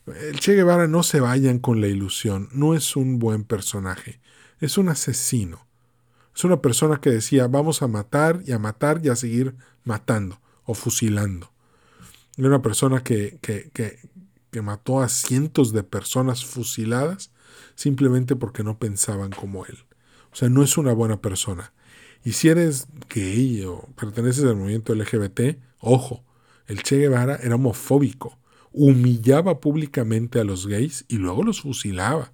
El 0.07 0.39
Che 0.39 0.55
Guevara 0.55 0.87
no 0.87 1.03
se 1.03 1.19
vayan 1.19 1.59
con 1.59 1.79
la 1.79 1.87
ilusión, 1.87 2.49
no 2.51 2.73
es 2.73 2.95
un 2.95 3.19
buen 3.19 3.43
personaje, 3.43 4.19
es 4.59 4.77
un 4.77 4.89
asesino. 4.89 5.67
Es 6.41 6.45
una 6.45 6.59
persona 6.59 6.99
que 6.99 7.11
decía, 7.11 7.45
vamos 7.45 7.83
a 7.83 7.87
matar 7.87 8.41
y 8.47 8.51
a 8.51 8.57
matar 8.57 8.99
y 9.03 9.09
a 9.09 9.15
seguir 9.15 9.53
matando 9.83 10.41
o 10.63 10.73
fusilando. 10.73 11.51
Era 12.35 12.47
una 12.47 12.63
persona 12.63 13.03
que, 13.03 13.37
que, 13.43 13.69
que 13.71 14.61
mató 14.63 15.01
a 15.01 15.09
cientos 15.09 15.71
de 15.71 15.83
personas 15.83 16.43
fusiladas 16.43 17.29
simplemente 17.75 18.35
porque 18.35 18.63
no 18.63 18.79
pensaban 18.79 19.29
como 19.29 19.67
él. 19.67 19.85
O 20.33 20.35
sea, 20.35 20.49
no 20.49 20.63
es 20.63 20.79
una 20.79 20.93
buena 20.93 21.21
persona. 21.21 21.73
Y 22.23 22.31
si 22.31 22.49
eres 22.49 22.87
gay 23.13 23.63
o 23.65 23.87
perteneces 23.95 24.43
al 24.45 24.55
movimiento 24.55 24.95
LGBT, 24.95 25.59
ojo, 25.77 26.23
el 26.65 26.81
Che 26.81 26.97
Guevara 26.97 27.35
era 27.35 27.53
homofóbico 27.53 28.39
humillaba 28.71 29.59
públicamente 29.59 30.39
a 30.39 30.43
los 30.43 30.65
gays 30.65 31.05
y 31.07 31.17
luego 31.17 31.43
los 31.43 31.61
fusilaba. 31.61 32.33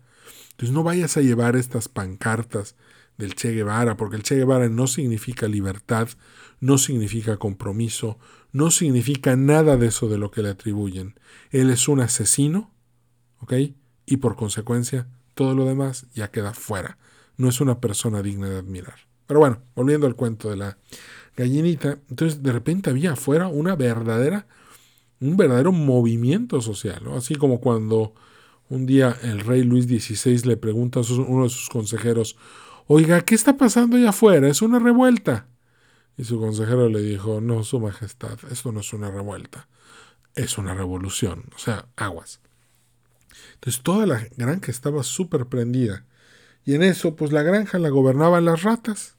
Entonces 0.52 0.74
no 0.74 0.84
vayas 0.84 1.18
a 1.18 1.22
llevar 1.22 1.58
estas 1.58 1.90
pancartas 1.90 2.78
del 3.18 3.36
Che 3.36 3.54
Guevara, 3.54 3.98
porque 3.98 4.16
el 4.16 4.24
Che 4.24 4.36
Guevara 4.36 4.70
no 4.70 4.88
significa 4.88 5.48
libertad, 5.48 6.10
no 6.60 6.78
significa 6.78 7.38
compromiso, 7.38 8.18
no 8.52 8.72
significa 8.72 9.36
nada 9.36 9.78
de 9.78 9.88
eso 9.88 10.08
de 10.08 10.18
lo 10.18 10.32
que 10.32 10.42
le 10.42 10.50
atribuyen. 10.50 11.20
Él 11.52 11.70
es 11.70 11.88
un 11.88 12.00
asesino, 12.00 12.72
¿ok? 13.40 13.54
Y 14.06 14.18
por 14.18 14.36
consecuencia, 14.36 15.08
todo 15.34 15.54
lo 15.56 15.66
demás 15.66 16.08
ya 16.14 16.32
queda 16.32 16.54
fuera. 16.54 16.98
No 17.38 17.50
es 17.50 17.62
una 17.62 17.80
persona 17.80 18.22
digna 18.22 18.50
de 18.50 18.58
admirar. 18.58 18.96
Pero 19.28 19.40
bueno, 19.40 19.60
volviendo 19.76 20.08
al 20.08 20.16
cuento 20.16 20.50
de 20.50 20.58
la 20.58 20.78
gallinita, 21.36 22.00
entonces 22.10 22.42
de 22.42 22.52
repente 22.52 22.90
había 22.90 23.12
afuera 23.12 23.48
una 23.48 23.76
verdadera 23.76 24.48
un 25.20 25.38
verdadero 25.38 25.72
movimiento 25.72 26.62
social, 26.62 27.04
así 27.16 27.36
como 27.36 27.60
cuando 27.60 28.14
un 28.70 28.86
día 28.86 29.18
el 29.24 29.40
rey 29.40 29.64
Luis 29.64 29.86
XVI 29.86 30.48
le 30.48 30.58
pregunta 30.58 31.00
a 31.00 31.04
uno 31.28 31.44
de 31.44 31.50
sus 31.50 31.70
consejeros, 31.70 32.38
oiga, 32.88 33.22
¿qué 33.22 33.36
está 33.36 33.58
pasando 33.58 33.98
allá 33.98 34.10
afuera? 34.10 34.48
¿Es 34.48 34.62
una 34.62 34.80
revuelta? 34.80 35.48
Y 36.18 36.24
su 36.24 36.40
consejero 36.40 36.90
le 36.90 37.02
dijo, 37.02 37.42
no, 37.42 37.64
Su 37.64 37.80
Majestad, 37.80 38.40
esto 38.52 38.72
no 38.72 38.80
es 38.80 38.92
una 38.94 39.12
revuelta, 39.12 39.68
es 40.34 40.58
una 40.58 40.74
revolución, 40.74 41.46
o 41.56 41.60
sea, 41.60 41.88
aguas. 41.96 42.42
Entonces 43.54 43.84
toda 43.84 44.06
la 44.06 44.28
granja 44.36 44.72
estaba 44.72 45.04
súper 45.04 45.46
prendida. 45.46 46.06
Y 46.64 46.76
en 46.76 46.84
eso, 46.84 47.16
pues 47.16 47.32
la 47.32 47.44
granja 47.44 47.80
la 47.80 47.90
gobernaban 47.90 48.46
las 48.46 48.64
ratas. 48.64 49.16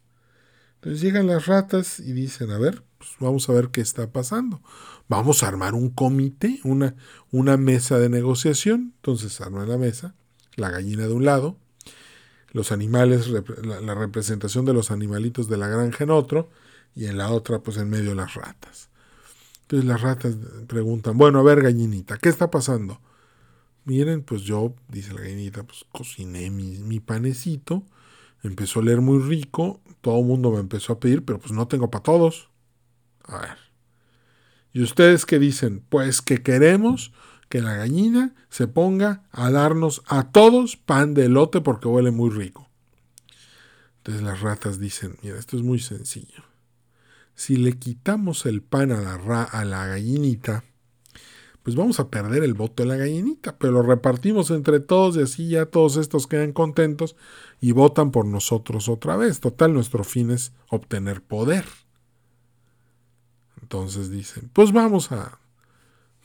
Entonces 0.77 1.01
llegan 1.01 1.27
las 1.27 1.47
ratas 1.47 1.99
y 1.99 2.13
dicen, 2.13 2.51
a 2.51 2.59
ver, 2.59 2.85
pues 2.99 3.11
vamos 3.21 3.49
a 3.49 3.53
ver 3.53 3.71
qué 3.71 3.81
está 3.81 4.11
pasando. 4.13 4.63
Vamos 5.09 5.43
a 5.43 5.49
armar 5.49 5.75
un 5.75 5.91
comité, 5.91 6.61
una, 6.65 6.95
una 7.31 7.57
mesa 7.57 7.99
de 7.99 8.09
negociación. 8.09 8.93
Entonces 8.97 9.41
arman 9.41 9.69
la 9.69 9.79
mesa, 9.79 10.15
la 10.57 10.71
gallina 10.71 11.07
de 11.07 11.15
un 11.15 11.25
lado, 11.25 11.59
los 12.53 12.73
animales, 12.73 13.29
la, 13.29 13.95
representación 13.95 14.65
de 14.65 14.73
los 14.73 14.91
animalitos 14.91 15.49
de 15.49 15.57
la 15.57 15.69
granja 15.69 16.05
en 16.05 16.11
otro, 16.11 16.49
y 16.95 17.07
en 17.07 17.19
la 17.19 17.31
otra, 17.31 17.61
pues 17.61 17.77
en 17.77 17.91
medio 17.91 18.15
las 18.15 18.35
ratas. 18.35 18.89
Entonces 19.63 19.87
las 19.87 20.01
ratas 20.01 20.35
preguntan, 20.67 21.19
bueno, 21.19 21.39
a 21.39 21.43
ver, 21.43 21.63
gallinita, 21.63 22.17
¿qué 22.17 22.29
está 22.29 22.51
pasando? 22.51 23.01
Miren, 23.85 24.23
pues 24.23 24.43
yo, 24.43 24.75
dice 24.89 25.13
la 25.13 25.21
gallinita, 25.21 25.63
pues 25.63 25.85
cociné 25.93 26.51
mi, 26.51 26.79
mi 26.79 27.01
panecito, 27.01 27.85
empezó 28.43 28.81
a 28.81 28.85
leer 28.85 29.01
muy 29.01 29.21
rico, 29.21 29.81
todo 30.01 30.21
el 30.21 30.27
mundo 30.27 30.51
me 30.51 30.61
empezó 30.61 30.95
a 30.95 31.01
pedir, 31.01 31.25
pero 31.25 31.39
pues 31.39 31.53
no 31.53 31.69
tengo 31.69 31.91
para 31.91 32.03
todos. 32.03 32.49
A 33.25 33.39
ver. 33.39 33.59
¿Y 34.73 34.83
ustedes 34.83 35.27
qué 35.27 35.39
dicen? 35.39 35.83
Pues 35.89 36.23
que 36.23 36.43
queremos 36.43 37.13
que 37.49 37.63
la 37.63 37.75
gallina 37.75 38.35
se 38.51 38.69
ponga 38.69 39.25
a 39.31 39.51
darnos 39.51 40.03
a 40.07 40.31
todos 40.31 40.77
pan 40.77 41.15
de 41.15 41.27
elote 41.27 41.61
porque 41.61 41.89
huele 41.89 42.11
muy 42.11 42.31
rico. 42.31 42.69
Entonces 43.99 44.23
las 44.23 44.41
ratas 44.41 44.79
dicen, 44.79 45.17
mira, 45.23 45.39
esto 45.39 45.57
es 45.57 45.63
muy 45.63 45.79
sencillo. 45.79 46.45
Si 47.35 47.57
le 47.57 47.79
quitamos 47.79 48.47
el 48.47 48.63
pan 48.63 48.93
a 48.93 49.01
la, 49.01 49.43
a 49.45 49.65
la 49.65 49.87
gallinita, 49.87 50.65
pues 51.63 51.77
vamos 51.77 52.01
a 52.01 52.09
perder 52.09 52.43
el 52.45 52.55
voto 52.55 52.83
de 52.83 52.89
la 52.89 52.97
gallinita, 52.97 53.59
pero 53.59 53.75
lo 53.75 53.83
repartimos 53.83 54.51
entre 54.51 54.81
todos 54.81 55.17
y 55.17 55.23
así 55.23 55.49
ya 55.51 55.67
todos 55.67 55.97
estos 55.97 56.27
quedan 56.27 56.53
contentos 56.53 57.17
y 57.61 57.73
votan 57.73 58.11
por 58.11 58.25
nosotros 58.25 58.89
otra 58.89 59.17
vez. 59.17 59.41
Total, 59.41 59.73
nuestro 59.73 60.05
fin 60.05 60.31
es 60.31 60.53
obtener 60.71 61.23
poder. 61.23 61.67
Entonces 63.61 64.11
dicen, 64.11 64.51
pues 64.55 64.73
vamos 64.73 65.13
a, 65.13 65.39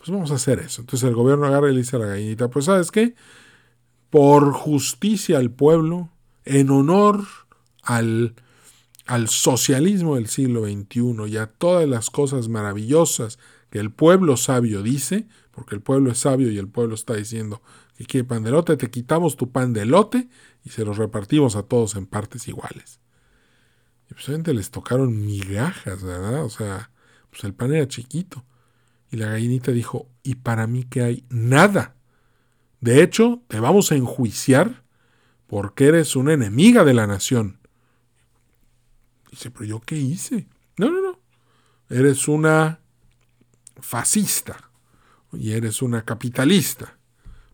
pues 0.03 0.11
vamos 0.11 0.31
a 0.31 0.35
hacer 0.35 0.59
eso. 0.59 0.81
Entonces 0.81 1.07
el 1.07 1.15
gobierno 1.15 1.45
agarra 1.45 1.69
y 1.69 1.73
le 1.73 1.79
dice 1.79 1.95
a 1.95 1.99
la 1.99 2.07
gallinita, 2.07 2.49
pues 2.49 2.65
sabes 2.65 2.91
qué, 2.91 3.15
por 4.09 4.51
justicia 4.51 5.37
al 5.37 5.49
pueblo, 5.49 6.09
en 6.43 6.71
honor 6.71 7.23
al, 7.83 8.35
al 9.05 9.29
socialismo 9.29 10.15
del 10.15 10.27
siglo 10.27 10.65
XXI 10.65 11.29
y 11.29 11.37
a 11.37 11.47
todas 11.47 11.87
las 11.87 12.09
cosas 12.09 12.49
maravillosas 12.49 13.39
que 13.69 13.79
el 13.79 13.93
pueblo 13.93 14.35
sabio 14.35 14.83
dice, 14.83 15.25
porque 15.51 15.73
el 15.73 15.81
pueblo 15.81 16.11
es 16.11 16.17
sabio 16.17 16.51
y 16.51 16.57
el 16.57 16.67
pueblo 16.67 16.95
está 16.95 17.13
diciendo 17.13 17.61
que 17.95 18.03
quiere 18.03 18.27
pan 18.27 18.43
de 18.43 18.51
lote, 18.51 18.75
te 18.75 18.89
quitamos 18.89 19.37
tu 19.37 19.53
pan 19.53 19.71
de 19.71 19.85
lote 19.85 20.27
y 20.65 20.71
se 20.71 20.83
los 20.83 20.97
repartimos 20.97 21.55
a 21.55 21.63
todos 21.63 21.95
en 21.95 22.07
partes 22.07 22.49
iguales. 22.49 22.99
Y 24.11 24.15
pues 24.15 24.27
les 24.27 24.69
tocaron 24.69 25.25
migajas, 25.25 26.03
¿verdad? 26.03 26.43
O 26.43 26.49
sea, 26.49 26.91
pues 27.29 27.45
el 27.45 27.53
pan 27.53 27.73
era 27.73 27.87
chiquito. 27.87 28.43
Y 29.13 29.17
la 29.17 29.27
gallinita 29.27 29.71
dijo, 29.71 30.09
¿y 30.23 30.33
para 30.33 30.65
mí 30.65 30.85
qué 30.85 31.03
hay? 31.03 31.25
Nada. 31.29 31.95
De 32.81 33.03
hecho, 33.03 33.43
te 33.47 33.59
vamos 33.59 33.91
a 33.91 33.95
enjuiciar 33.95 34.83
porque 35.45 35.85
eres 35.85 36.15
una 36.15 36.33
enemiga 36.33 36.83
de 36.83 36.95
la 36.95 37.05
nación. 37.05 37.59
Dice, 39.29 39.51
pero 39.51 39.65
yo 39.65 39.81
qué 39.81 39.97
hice? 39.97 40.47
No, 40.77 40.89
no, 40.89 40.99
no. 40.99 41.19
Eres 41.91 42.27
una 42.27 42.79
fascista 43.79 44.71
y 45.31 45.51
eres 45.51 45.83
una 45.83 46.03
capitalista. 46.03 46.97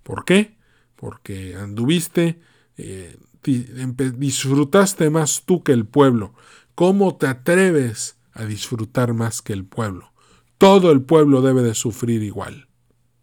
¿Por 0.02 0.24
qué? 0.24 0.58
Porque 0.96 1.58
anduviste, 1.58 2.40
eh, 2.78 3.18
disfrutaste 3.44 5.10
más 5.10 5.44
tú 5.46 5.62
que 5.62 5.74
el 5.74 5.86
pueblo. 5.86 6.34
¿Cómo 6.74 7.18
te 7.18 7.28
atreves 7.28 8.18
a 8.32 8.46
disfrutar 8.46 9.14
más 9.14 9.42
que 9.42 9.52
el 9.52 9.66
pueblo. 9.66 10.14
Todo 10.60 10.92
el 10.92 11.02
pueblo 11.02 11.42
debe 11.42 11.64
de 11.64 11.74
sufrir 11.74 12.22
igual. 12.22 12.68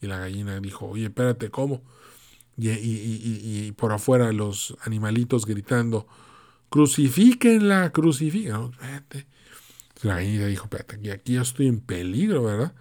Y 0.00 0.06
la 0.06 0.18
gallina 0.18 0.58
dijo, 0.58 0.86
oye, 0.86 1.04
espérate, 1.04 1.50
¿cómo? 1.50 1.82
Y, 2.56 3.70
por 3.72 3.92
afuera 3.92 4.32
los 4.32 4.74
animalitos 4.80 5.44
gritando, 5.44 6.06
crucifíquenla, 6.70 7.92
crucifíquenla. 7.92 8.70
La 10.02 10.14
gallina 10.14 10.46
dijo, 10.46 10.64
espérate, 10.64 11.12
aquí 11.12 11.34
yo 11.34 11.42
estoy 11.42 11.66
en 11.68 11.80
peligro, 11.80 12.42
¿verdad? 12.42 12.74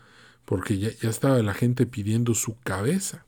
Porque 0.45 0.77
ya, 0.77 0.89
ya 1.01 1.09
estaba 1.09 1.37
la 1.39 1.53
gente 1.53 1.85
pidiendo 1.85 2.33
su 2.33 2.57
cabeza. 2.61 3.25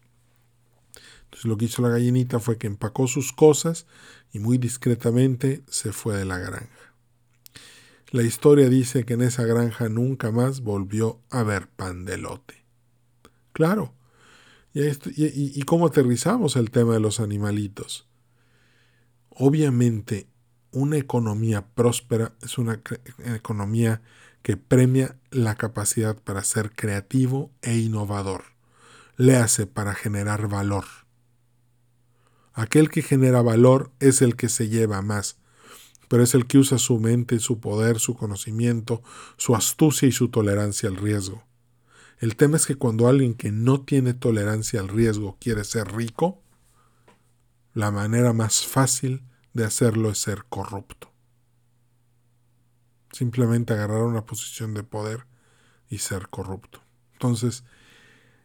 Entonces 1.26 1.44
lo 1.44 1.58
que 1.58 1.66
hizo 1.66 1.82
la 1.82 1.90
gallinita 1.90 2.40
fue 2.40 2.58
que 2.58 2.68
empacó 2.68 3.06
sus 3.08 3.34
cosas 3.34 3.86
y 4.32 4.40
muy 4.40 4.58
discretamente 4.58 5.62
se 5.68 5.92
fue 5.92 6.16
de 6.16 6.24
la 6.24 6.38
granja. 6.38 6.87
La 8.12 8.24
historia 8.24 8.70
dice 8.70 9.06
que 9.06 9.16
en 9.16 9.22
esa 9.22 9.44
granja 9.44 9.90
nunca 9.90 10.32
más 10.32 10.62
volvió 10.62 11.20
a 11.30 11.42
haber 11.42 11.68
pan 11.68 12.06
de 12.06 12.18
lote. 12.18 12.64
Claro. 13.52 13.94
¿Y, 14.74 15.62
cómo 15.64 15.88
aterrizamos 15.88 16.56
el 16.56 16.70
tema 16.70 16.94
de 16.94 17.00
los 17.00 17.20
animalitos? 17.20 18.08
Obviamente, 19.30 20.28
una 20.72 20.98
economía 20.98 21.66
próspera 21.66 22.34
es 22.44 22.58
una 22.58 22.80
economía 23.26 24.02
que 24.42 24.56
premia 24.56 25.18
la 25.32 25.56
capacidad 25.56 26.16
para 26.16 26.44
ser 26.44 26.72
creativo 26.72 27.52
e 27.62 27.78
innovador. 27.78 28.44
Le 29.18 29.36
hace 29.36 29.66
para 29.66 29.96
generar 29.96 30.48
valor. 30.48 30.86
Aquel 32.54 32.90
que 32.90 33.02
genera 33.02 33.42
valor 33.42 33.92
es 34.00 34.22
el 34.22 34.36
que 34.36 34.48
se 34.48 34.70
lleva 34.70 35.02
más 35.02 35.38
pero 36.08 36.24
es 36.24 36.34
el 36.34 36.48
que 36.48 36.58
usa 36.58 36.78
su 36.78 37.00
mente, 37.00 37.40
su 37.40 37.60
poder, 37.60 38.00
su 38.00 38.16
conocimiento, 38.16 39.02
su 39.38 39.56
astucia 39.56 40.08
y 40.08 40.12
su 40.12 40.30
tolerancia 40.30 40.90
al 40.90 40.96
riesgo. 40.96 41.44
El 42.20 42.36
tema 42.36 42.58
es 42.58 42.66
que 42.66 42.76
cuando 42.76 43.08
alguien 43.08 43.36
que 43.36 43.52
no 43.52 43.82
tiene 43.82 44.14
tolerancia 44.14 44.80
al 44.80 44.88
riesgo 44.88 45.38
quiere 45.40 45.64
ser 45.64 45.94
rico, 45.94 46.42
la 47.74 47.92
manera 47.92 48.34
más 48.34 48.66
fácil 48.66 49.24
de 49.54 49.66
hacerlo 49.66 50.10
es 50.10 50.18
ser 50.18 50.46
corrupto. 50.50 51.12
Simplemente 53.12 53.74
agarrar 53.74 54.04
una 54.04 54.26
posición 54.26 54.74
de 54.74 54.84
poder 54.84 55.26
y 55.90 56.00
ser 56.00 56.30
corrupto. 56.30 56.82
Entonces, 57.14 57.64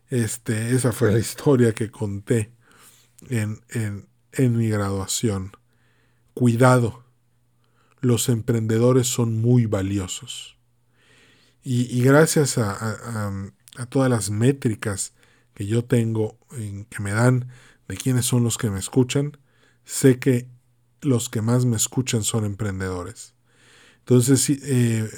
este, 0.08 0.74
esa 0.74 0.92
fue 0.92 1.12
la 1.12 1.18
historia 1.18 1.72
que 1.72 1.90
conté 1.90 2.52
en, 3.28 3.62
en, 3.70 4.06
en 4.32 4.56
mi 4.56 4.68
graduación. 4.68 5.52
Cuidado 6.34 7.02
los 8.02 8.28
emprendedores 8.28 9.06
son 9.06 9.40
muy 9.40 9.64
valiosos. 9.66 10.58
Y, 11.64 12.02
gracias 12.02 12.58
a, 12.58 13.52
todas 13.88 14.10
las 14.10 14.30
métricas 14.30 15.14
que 15.54 15.66
yo 15.66 15.84
tengo, 15.84 16.36
en, 16.50 16.84
que 16.86 17.00
me 17.00 17.12
dan 17.12 17.48
de 17.86 17.96
quiénes 17.96 18.26
son 18.26 18.42
los 18.42 18.58
que 18.58 18.68
me 18.68 18.80
escuchan, 18.80 19.38
sé 19.84 20.18
que 20.18 20.48
los 21.00 21.28
que 21.28 21.40
más 21.40 21.64
me 21.64 21.76
escuchan 21.76 22.24
son 22.24 22.44
emprendedores. 22.44 23.34
Entonces, 24.00 24.50
eh, 24.50 25.08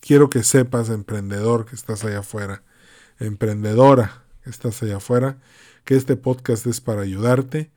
quiero 0.00 0.28
que 0.28 0.42
sepas, 0.42 0.88
emprendedor 0.88 1.64
que 1.66 1.76
estás 1.76 2.04
allá 2.04 2.18
afuera, 2.18 2.64
emprendedora 3.20 4.24
que 4.42 4.50
estás 4.50 4.82
allá 4.82 4.96
afuera, 4.96 5.38
que 5.84 5.94
este 5.94 6.16
podcast 6.16 6.66
es 6.66 6.80
para 6.80 7.02
ayudarte, 7.02 7.70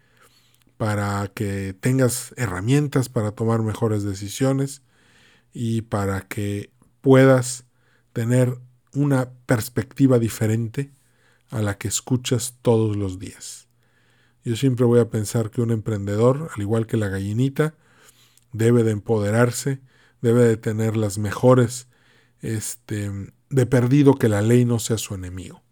para 0.83 1.29
que 1.29 1.73
tengas 1.79 2.33
herramientas 2.35 3.07
para 3.07 3.31
tomar 3.31 3.61
mejores 3.61 4.03
decisiones 4.03 4.81
y 5.53 5.83
para 5.83 6.27
que 6.27 6.73
puedas 6.99 7.63
tener 8.11 8.59
una 8.93 9.31
perspectiva 9.45 10.19
diferente 10.19 10.91
a 11.51 11.61
la 11.61 11.77
que 11.77 11.87
escuchas 11.87 12.57
todos 12.61 12.97
los 12.97 13.17
días. 13.17 13.69
Yo 14.43 14.57
siempre 14.57 14.85
voy 14.85 14.99
a 14.99 15.09
pensar 15.09 15.51
que 15.51 15.61
un 15.61 15.71
emprendedor, 15.71 16.49
al 16.53 16.61
igual 16.61 16.85
que 16.85 16.97
la 16.97 17.07
gallinita, 17.07 17.75
debe 18.51 18.83
de 18.83 18.91
empoderarse, 18.91 19.79
debe 20.21 20.43
de 20.43 20.57
tener 20.57 20.97
las 20.97 21.17
mejores, 21.17 21.87
este, 22.41 23.09
de 23.49 23.65
perdido 23.65 24.15
que 24.15 24.27
la 24.27 24.41
ley 24.41 24.65
no 24.65 24.79
sea 24.79 24.97
su 24.97 25.15
enemigo. 25.15 25.63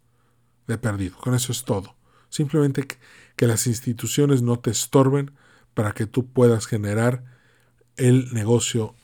De 0.67 0.78
perdido, 0.78 1.17
con 1.17 1.36
eso 1.36 1.52
es 1.52 1.65
todo. 1.65 1.97
Simplemente 2.30 2.88
que, 3.36 3.48
las 3.48 3.67
instituciones 3.67 4.41
no 4.41 4.60
te 4.60 4.72
estorben 4.72 5.32
para 5.74 5.94
que 5.94 6.06
tú 6.06 6.28
puedas 6.28 6.67
generar 6.67 7.24
el 7.98 8.34
negocio 8.34 8.96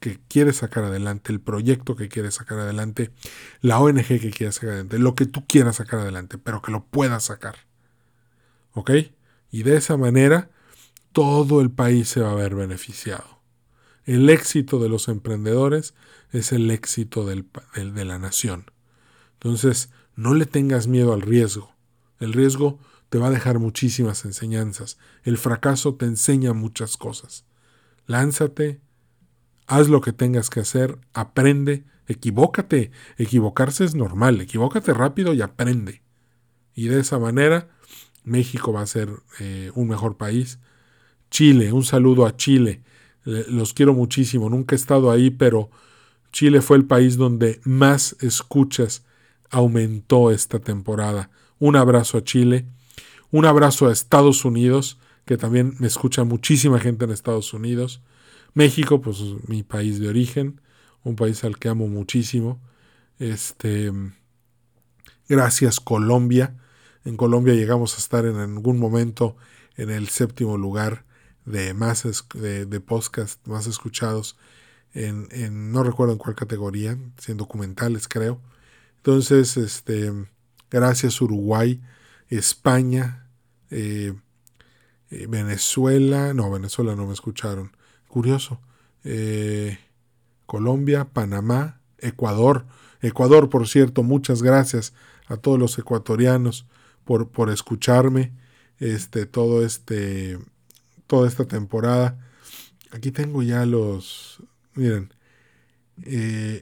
que 0.00 0.18
quieres 0.28 0.56
sacar 0.56 0.84
adelante, 0.84 1.32
el 1.32 1.40
proyecto 1.40 1.94
que 1.94 2.08
quieres 2.08 2.34
sacar 2.34 2.58
adelante, 2.58 3.12
la 3.60 3.78
ONG 3.78 4.06
que 4.06 4.30
quieres 4.30 4.56
sacar 4.56 4.70
adelante, 4.70 4.98
lo 4.98 5.14
que 5.14 5.26
tú 5.26 5.46
quieras 5.46 5.76
sacar 5.76 6.00
adelante, 6.00 6.38
pero 6.38 6.60
que 6.60 6.72
lo 6.72 6.84
puedas 6.84 7.24
sacar. 7.24 7.56
¿Ok? 8.72 8.90
Y 9.50 9.62
de 9.62 9.76
esa 9.76 9.96
manera 9.96 10.50
todo 11.12 11.60
el 11.60 11.70
país 11.70 12.08
se 12.08 12.20
va 12.20 12.32
a 12.32 12.36
ver 12.36 12.54
beneficiado. 12.54 13.42
El 14.04 14.28
éxito 14.30 14.80
de 14.80 14.88
los 14.88 15.08
emprendedores 15.08 15.94
es 16.32 16.52
el 16.52 16.70
éxito 16.70 17.24
de 17.26 18.04
la 18.04 18.18
nación. 18.18 18.70
Entonces, 19.34 19.90
no 20.16 20.34
le 20.34 20.46
tengas 20.46 20.86
miedo 20.86 21.12
al 21.12 21.20
riesgo. 21.20 21.74
El 22.18 22.32
riesgo 22.32 22.78
te 23.12 23.18
va 23.18 23.26
a 23.26 23.30
dejar 23.30 23.58
muchísimas 23.58 24.24
enseñanzas. 24.24 24.96
El 25.22 25.36
fracaso 25.36 25.96
te 25.96 26.06
enseña 26.06 26.54
muchas 26.54 26.96
cosas. 26.96 27.44
Lánzate, 28.06 28.80
haz 29.66 29.90
lo 29.90 30.00
que 30.00 30.14
tengas 30.14 30.48
que 30.48 30.60
hacer, 30.60 30.98
aprende, 31.12 31.84
equivócate. 32.08 32.90
Equivocarse 33.18 33.84
es 33.84 33.94
normal, 33.94 34.40
equivócate 34.40 34.94
rápido 34.94 35.34
y 35.34 35.42
aprende. 35.42 36.00
Y 36.74 36.88
de 36.88 37.00
esa 37.00 37.18
manera 37.18 37.68
México 38.24 38.72
va 38.72 38.80
a 38.80 38.86
ser 38.86 39.10
eh, 39.40 39.70
un 39.74 39.88
mejor 39.88 40.16
país. 40.16 40.58
Chile, 41.30 41.70
un 41.70 41.84
saludo 41.84 42.24
a 42.24 42.38
Chile. 42.38 42.82
Los 43.24 43.74
quiero 43.74 43.92
muchísimo. 43.92 44.48
Nunca 44.48 44.74
he 44.74 44.76
estado 44.76 45.10
ahí, 45.10 45.28
pero 45.28 45.68
Chile 46.32 46.62
fue 46.62 46.78
el 46.78 46.86
país 46.86 47.18
donde 47.18 47.60
más 47.64 48.16
escuchas 48.20 49.04
aumentó 49.50 50.30
esta 50.30 50.60
temporada. 50.60 51.28
Un 51.58 51.76
abrazo 51.76 52.16
a 52.16 52.24
Chile. 52.24 52.64
Un 53.32 53.46
abrazo 53.46 53.88
a 53.88 53.92
Estados 53.92 54.44
Unidos, 54.44 54.98
que 55.24 55.38
también 55.38 55.74
me 55.78 55.86
escucha 55.86 56.22
muchísima 56.22 56.78
gente 56.78 57.06
en 57.06 57.10
Estados 57.10 57.54
Unidos. 57.54 58.02
México, 58.52 59.00
pues 59.00 59.20
mi 59.48 59.62
país 59.62 59.98
de 59.98 60.08
origen, 60.08 60.60
un 61.02 61.16
país 61.16 61.42
al 61.42 61.58
que 61.58 61.70
amo 61.70 61.88
muchísimo. 61.88 62.60
Este, 63.18 63.90
gracias 65.30 65.80
Colombia. 65.80 66.58
En 67.06 67.16
Colombia 67.16 67.54
llegamos 67.54 67.94
a 67.94 67.98
estar 67.98 68.26
en 68.26 68.36
algún 68.36 68.78
momento 68.78 69.34
en 69.76 69.88
el 69.90 70.08
séptimo 70.08 70.58
lugar 70.58 71.06
de 71.46 71.72
más 71.72 72.04
de, 72.34 72.80
podcast 72.80 73.44
más 73.46 73.66
escuchados 73.66 74.36
en, 74.92 75.26
en, 75.30 75.72
no 75.72 75.82
recuerdo 75.82 76.12
en 76.12 76.18
cuál 76.18 76.36
categoría, 76.36 76.98
en 77.26 77.36
documentales 77.38 78.08
creo. 78.08 78.42
Entonces, 78.98 79.56
este, 79.56 80.12
gracias 80.70 81.22
Uruguay, 81.22 81.80
España, 82.28 83.21
eh, 83.74 84.12
eh, 85.10 85.26
Venezuela, 85.28 86.34
no, 86.34 86.50
Venezuela 86.50 86.94
no 86.94 87.06
me 87.06 87.14
escucharon, 87.14 87.74
Curioso. 88.06 88.60
Eh, 89.02 89.78
Colombia, 90.44 91.06
Panamá, 91.06 91.80
Ecuador. 91.98 92.66
Ecuador, 93.00 93.48
por 93.48 93.66
cierto, 93.66 94.02
muchas 94.02 94.42
gracias 94.42 94.92
a 95.26 95.38
todos 95.38 95.58
los 95.58 95.78
ecuatorianos 95.78 96.66
por, 97.04 97.30
por 97.30 97.48
escucharme 97.48 98.32
este, 98.78 99.24
todo 99.24 99.64
este, 99.64 100.38
toda 101.06 101.26
esta 101.26 101.46
temporada. 101.46 102.18
Aquí 102.90 103.10
tengo 103.10 103.42
ya 103.42 103.64
los, 103.64 104.42
miren, 104.74 105.14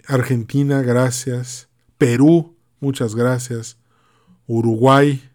Argentina, 0.06 0.82
gracias. 0.82 1.68
Perú, 1.98 2.56
muchas 2.78 3.16
gracias. 3.16 3.78
Uruguay, 4.46 5.29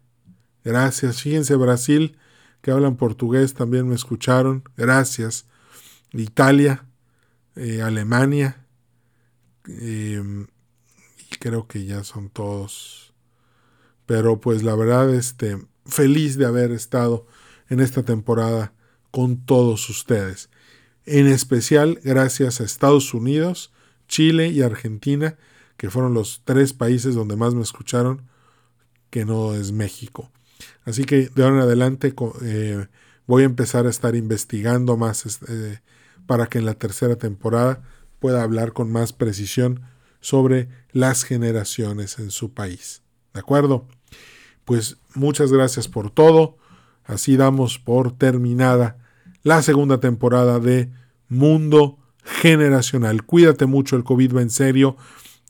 gracias. 0.66 1.22
Fíjense, 1.22 1.56
Brasil, 1.56 2.18
que 2.62 2.72
hablan 2.72 2.98
portugués, 2.98 3.54
también 3.54 3.88
me 3.88 3.96
escucharon, 3.96 4.64
gracias. 4.76 5.46
Italia, 6.12 6.86
eh, 7.56 7.82
Alemania, 7.82 8.66
em, 9.68 10.48
y 11.32 11.36
creo 11.40 11.68
que 11.68 11.86
ya 11.86 12.04
son 12.04 12.30
todos. 12.30 13.14
Pero 14.06 14.42
pues 14.42 14.64
la 14.64 14.76
verdad, 14.76 15.14
este, 15.14 15.58
feliz 15.86 16.38
de 16.38 16.46
haber 16.46 16.72
estado 16.72 17.28
en 17.70 17.80
esta 17.80 18.04
temporada 18.04 18.74
con 19.12 19.46
todos 19.46 19.90
ustedes. 19.90 20.50
En 21.06 21.28
especial 21.28 22.00
gracias 22.04 22.60
a 22.60 22.64
Estados 22.64 23.14
Unidos, 23.14 23.72
Chile 24.08 24.50
y 24.50 24.62
Argentina, 24.62 25.38
que 25.78 25.90
fueron 25.90 26.14
los 26.14 26.42
tres 26.46 26.74
países 26.74 27.16
donde 27.16 27.36
más 27.36 27.54
me 27.54 27.62
escucharon, 27.62 28.24
que 29.10 29.26
no 29.26 29.54
es 29.54 29.72
México. 29.72 30.32
Así 30.86 31.04
que 31.04 31.30
de 31.30 31.44
ahora 31.44 31.58
en 31.58 31.62
adelante 31.64 32.14
eh, 32.44 32.88
voy 33.28 33.44
a 33.44 33.46
empezar 33.46 33.88
a 33.88 33.90
estar 33.90 34.16
investigando 34.16 34.98
más 34.98 35.26
este, 35.26 35.82
para 36.28 36.48
que 36.48 36.60
en 36.60 36.66
la 36.66 36.76
tercera 36.76 37.16
temporada 37.16 37.82
pueda 38.20 38.44
hablar 38.44 38.74
con 38.74 38.92
más 38.92 39.12
precisión 39.12 39.82
sobre 40.22 40.70
las 40.92 41.24
generaciones 41.24 42.20
en 42.20 42.32
su 42.32 42.54
país. 42.54 43.02
¿De 43.34 43.40
acuerdo? 43.40 43.88
Pues 44.64 44.98
muchas 45.14 45.52
gracias 45.52 45.88
por 45.88 46.10
todo. 46.10 46.58
Así 47.04 47.38
damos 47.38 47.78
por 47.78 48.12
terminada 48.18 48.98
la 49.44 49.62
segunda 49.62 50.00
temporada 50.00 50.60
de 50.60 50.90
Mundo 51.30 52.00
Generacional. 52.24 53.24
Cuídate 53.24 53.68
mucho, 53.68 53.96
el 53.96 54.04
COVID 54.04 54.38
va 54.38 54.42
en 54.42 54.50
serio. 54.50 54.98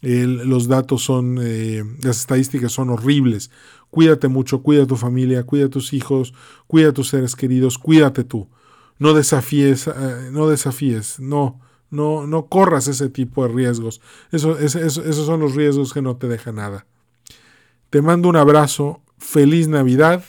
Los 0.02 0.68
datos 0.68 1.04
son, 1.04 1.40
eh, 1.42 1.84
las 2.04 2.20
estadísticas 2.20 2.72
son 2.72 2.90
horribles. 2.90 3.50
Cuídate 3.90 4.28
mucho, 4.28 4.62
cuida 4.62 4.84
a 4.84 4.88
tu 4.88 4.98
familia, 4.98 5.44
cuida 5.44 5.66
a 5.66 5.70
tus 5.70 5.94
hijos, 5.94 6.34
cuida 6.68 6.90
a 6.90 6.94
tus 6.94 7.10
seres 7.10 7.36
queridos, 7.36 7.78
cuídate 7.78 8.24
tú 8.24 8.48
no 8.98 9.14
desafíes, 9.14 9.88
eh, 9.88 10.30
no 10.32 10.48
desafíes, 10.48 11.20
no, 11.20 11.60
no, 11.90 12.28
no 12.28 12.48
corras 12.48 12.88
ese 12.88 13.10
tipo 13.10 13.46
de 13.46 13.54
riesgos. 13.54 14.02
Eso, 14.32 14.58
esos 14.58 15.26
son 15.26 15.40
los 15.40 15.56
riesgos 15.56 15.94
que 15.94 16.02
no 16.02 16.16
te 16.18 16.28
dejan 16.28 16.56
nada. 16.56 16.86
Te 17.90 18.02
mando 18.02 18.30
un 18.30 18.36
abrazo, 18.36 19.02
feliz 19.18 19.68
Navidad, 19.68 20.24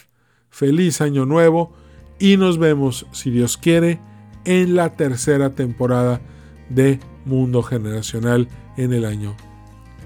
feliz 0.49 1.01
Año 1.01 1.25
Nuevo 1.25 1.73
y 2.19 2.37
nos 2.37 2.57
vemos, 2.57 3.05
si 3.11 3.29
Dios 3.31 3.57
quiere, 3.57 3.99
en 4.45 4.75
la 4.75 4.95
tercera 4.95 5.55
temporada 5.55 6.21
de 6.69 6.99
Mundo 7.25 7.63
Generacional 7.63 8.47
en 8.77 8.93
el 8.93 9.05
año 9.05 9.35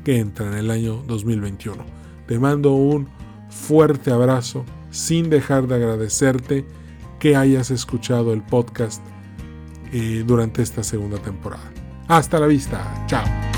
que 0.03 0.17
entra, 0.17 0.47
en 0.47 0.53
el 0.53 0.71
año 0.71 1.03
2021. 1.07 1.83
Te 2.27 2.39
mando 2.39 2.73
un 2.73 3.07
fuerte 3.49 4.11
abrazo 4.11 4.65
sin 4.89 5.29
dejar 5.29 5.67
de 5.67 5.75
agradecerte 5.75 6.65
que 7.19 7.35
hayas 7.35 7.71
escuchado 7.71 8.33
el 8.33 8.41
podcast 8.41 9.01
eh, 9.91 10.23
durante 10.25 10.61
esta 10.61 10.83
segunda 10.83 11.17
temporada. 11.17 11.71
Hasta 12.07 12.39
la 12.39 12.47
vista, 12.47 13.05
chao. 13.07 13.50